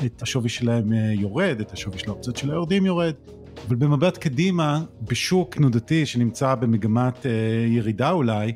את 0.05 0.21
השווי 0.21 0.49
שלהם 0.49 0.93
יורד, 0.93 1.59
את 1.59 1.71
השווי 1.71 1.99
של 1.99 2.09
האופציות 2.09 2.37
של 2.37 2.51
היורדים 2.51 2.85
יורד. 2.85 3.13
אבל 3.67 3.75
במבט 3.75 4.17
קדימה, 4.17 4.83
בשוק 5.01 5.55
תנודתי 5.55 6.05
שנמצא 6.05 6.55
במגמת 6.55 7.25
ירידה 7.67 8.11
אולי, 8.11 8.53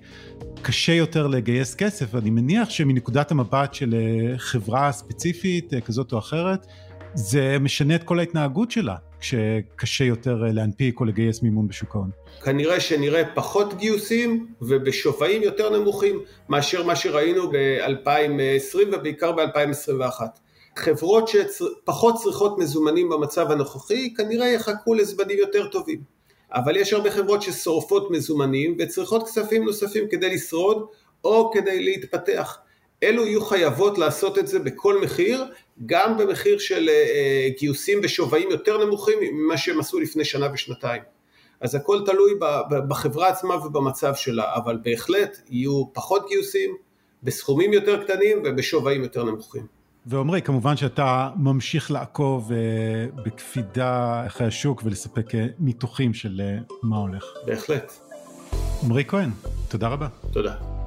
קשה 0.63 0.93
יותר 0.93 1.28
לגייס 1.28 1.76
כסף, 1.76 2.06
ואני 2.12 2.30
מניח 2.30 2.69
שמנקודת 2.69 3.32
המבט 3.32 3.74
של 3.74 3.93
אה, 3.93 4.38
חברה 4.38 4.91
ספציפית 4.91 5.74
אה, 5.74 5.82
כזאת 5.82 6.13
או 6.13 6.17
אחרת, 6.17 6.67
זה 7.13 7.58
משנה 7.60 7.95
את 7.95 8.04
כל 8.04 8.19
ההתנהגות 8.19 8.71
שלה, 8.71 8.95
כשקשה 9.19 10.04
יותר 10.04 10.43
אה, 10.45 10.52
להנפיק 10.52 11.00
או 11.00 11.06
לגייס 11.06 11.41
מימון 11.41 11.67
בשוק 11.67 11.95
ההון. 11.95 12.10
כנראה 12.43 12.80
שנראה 12.80 13.24
פחות 13.36 13.78
גיוסים 13.78 14.47
ובשווים 14.62 15.43
יותר 15.43 15.80
נמוכים 15.80 16.19
מאשר 16.50 16.84
מה 16.84 16.95
שראינו 16.95 17.52
ב-2020 17.52 18.78
ובעיקר 18.93 19.32
ב-2021. 19.32 20.21
חברות 20.76 21.28
שפחות 21.28 22.15
צריכות 22.24 22.58
מזומנים 22.60 23.10
במצב 23.10 23.52
הנוכחי 23.52 24.13
כנראה 24.13 24.47
יחכו 24.47 24.93
לזמנים 24.93 25.38
יותר 25.38 25.67
טובים. 25.67 26.20
אבל 26.54 26.78
יש 26.78 26.94
הרבה 26.94 27.12
חברות 27.12 27.42
ששורפות 27.42 28.12
מזומנים 28.12 28.76
וצריכות 28.80 29.24
כספים 29.24 29.66
נוספים 29.66 30.08
כדי 30.10 30.36
לשרוד 30.36 30.86
או 31.24 31.52
כדי 31.54 31.84
להתפתח. 31.84 32.58
אלו 33.04 33.26
יהיו 33.26 33.46
חייבות 33.46 33.98
לעשות 33.98 34.38
את 34.38 34.48
זה 34.48 34.60
בכל 34.60 35.02
מחיר, 35.02 35.46
גם 35.86 36.18
במחיר 36.18 36.60
של 36.60 36.90
אה, 36.90 37.48
גיוסים 37.60 38.02
בשווים 38.02 38.52
יותר 38.52 38.86
נמוכים 38.86 39.18
ממה 39.22 39.58
שהם 39.58 39.80
עשו 39.80 40.00
לפני 40.00 40.26
שנה 40.26 40.48
ושנתיים. 40.54 41.02
אז 41.62 41.76
הכל 41.76 42.02
תלוי 42.06 42.34
בחברה 42.88 43.28
עצמה 43.28 43.66
ובמצב 43.66 44.16
שלה, 44.16 44.56
אבל 44.56 44.78
בהחלט 44.84 45.38
יהיו 45.50 45.84
פחות 45.94 46.26
גיוסים, 46.30 46.76
בסכומים 47.24 47.74
יותר 47.74 48.04
קטנים 48.04 48.42
ובשווים 48.46 49.04
יותר 49.04 49.24
נמוכים. 49.24 49.81
ועמרי, 50.06 50.42
כמובן 50.42 50.78
שאתה 50.78 51.30
ממשיך 51.36 51.92
לעקוב 51.92 52.52
uh, 52.52 53.22
בקפידה 53.22 54.24
אחרי 54.28 54.48
השוק 54.48 54.82
ולספק 54.86 55.32
uh, 55.32 55.38
ניתוחים 55.60 56.14
של 56.14 56.42
uh, 56.70 56.74
מה 56.84 56.98
הולך. 56.98 57.24
בהחלט. 57.46 57.94
עמרי 58.84 59.04
כהן, 59.08 59.30
תודה 59.70 59.88
רבה. 59.88 60.08
תודה. 60.32 60.81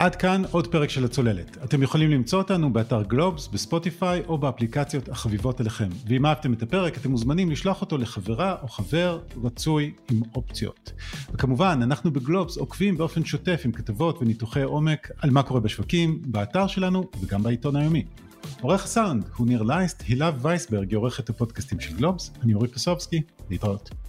עד 0.00 0.16
כאן 0.16 0.42
עוד 0.50 0.66
פרק 0.66 0.90
של 0.90 1.04
הצוללת. 1.04 1.58
אתם 1.64 1.82
יכולים 1.82 2.10
למצוא 2.10 2.38
אותנו 2.38 2.72
באתר 2.72 3.02
גלובס, 3.02 3.48
בספוטיפיי 3.48 4.22
או 4.28 4.38
באפליקציות 4.38 5.08
החביבות 5.08 5.60
אליכם. 5.60 5.88
ואם 6.08 6.26
אהבתם 6.26 6.52
את 6.52 6.62
הפרק, 6.62 6.96
אתם 6.96 7.10
מוזמנים 7.10 7.50
לשלוח 7.50 7.80
אותו 7.80 7.98
לחברה 7.98 8.56
או 8.62 8.68
חבר 8.68 9.20
רצוי 9.44 9.92
עם 10.10 10.22
אופציות. 10.34 10.92
וכמובן, 11.32 11.80
אנחנו 11.82 12.12
בגלובס 12.12 12.56
עוקבים 12.56 12.96
באופן 12.96 13.24
שוטף 13.24 13.62
עם 13.64 13.72
כתבות 13.72 14.22
וניתוחי 14.22 14.62
עומק 14.62 15.10
על 15.18 15.30
מה 15.30 15.42
קורה 15.42 15.60
בשווקים, 15.60 16.22
באתר 16.26 16.66
שלנו 16.66 17.04
וגם 17.20 17.42
בעיתון 17.42 17.76
היומי. 17.76 18.04
עורך 18.60 18.84
הסאונד 18.84 19.28
הוא 19.36 19.46
ניר 19.46 19.62
לייסט, 19.62 20.02
הילה 20.06 20.30
וייסברג 20.42 20.90
היא 20.90 20.98
עורכת 20.98 21.28
הפודקאסטים 21.28 21.80
של 21.80 21.96
גלובס, 21.96 22.32
אני 22.42 22.54
אורי 22.54 22.68
פסובסקי, 22.68 23.22
להתראות. 23.50 24.05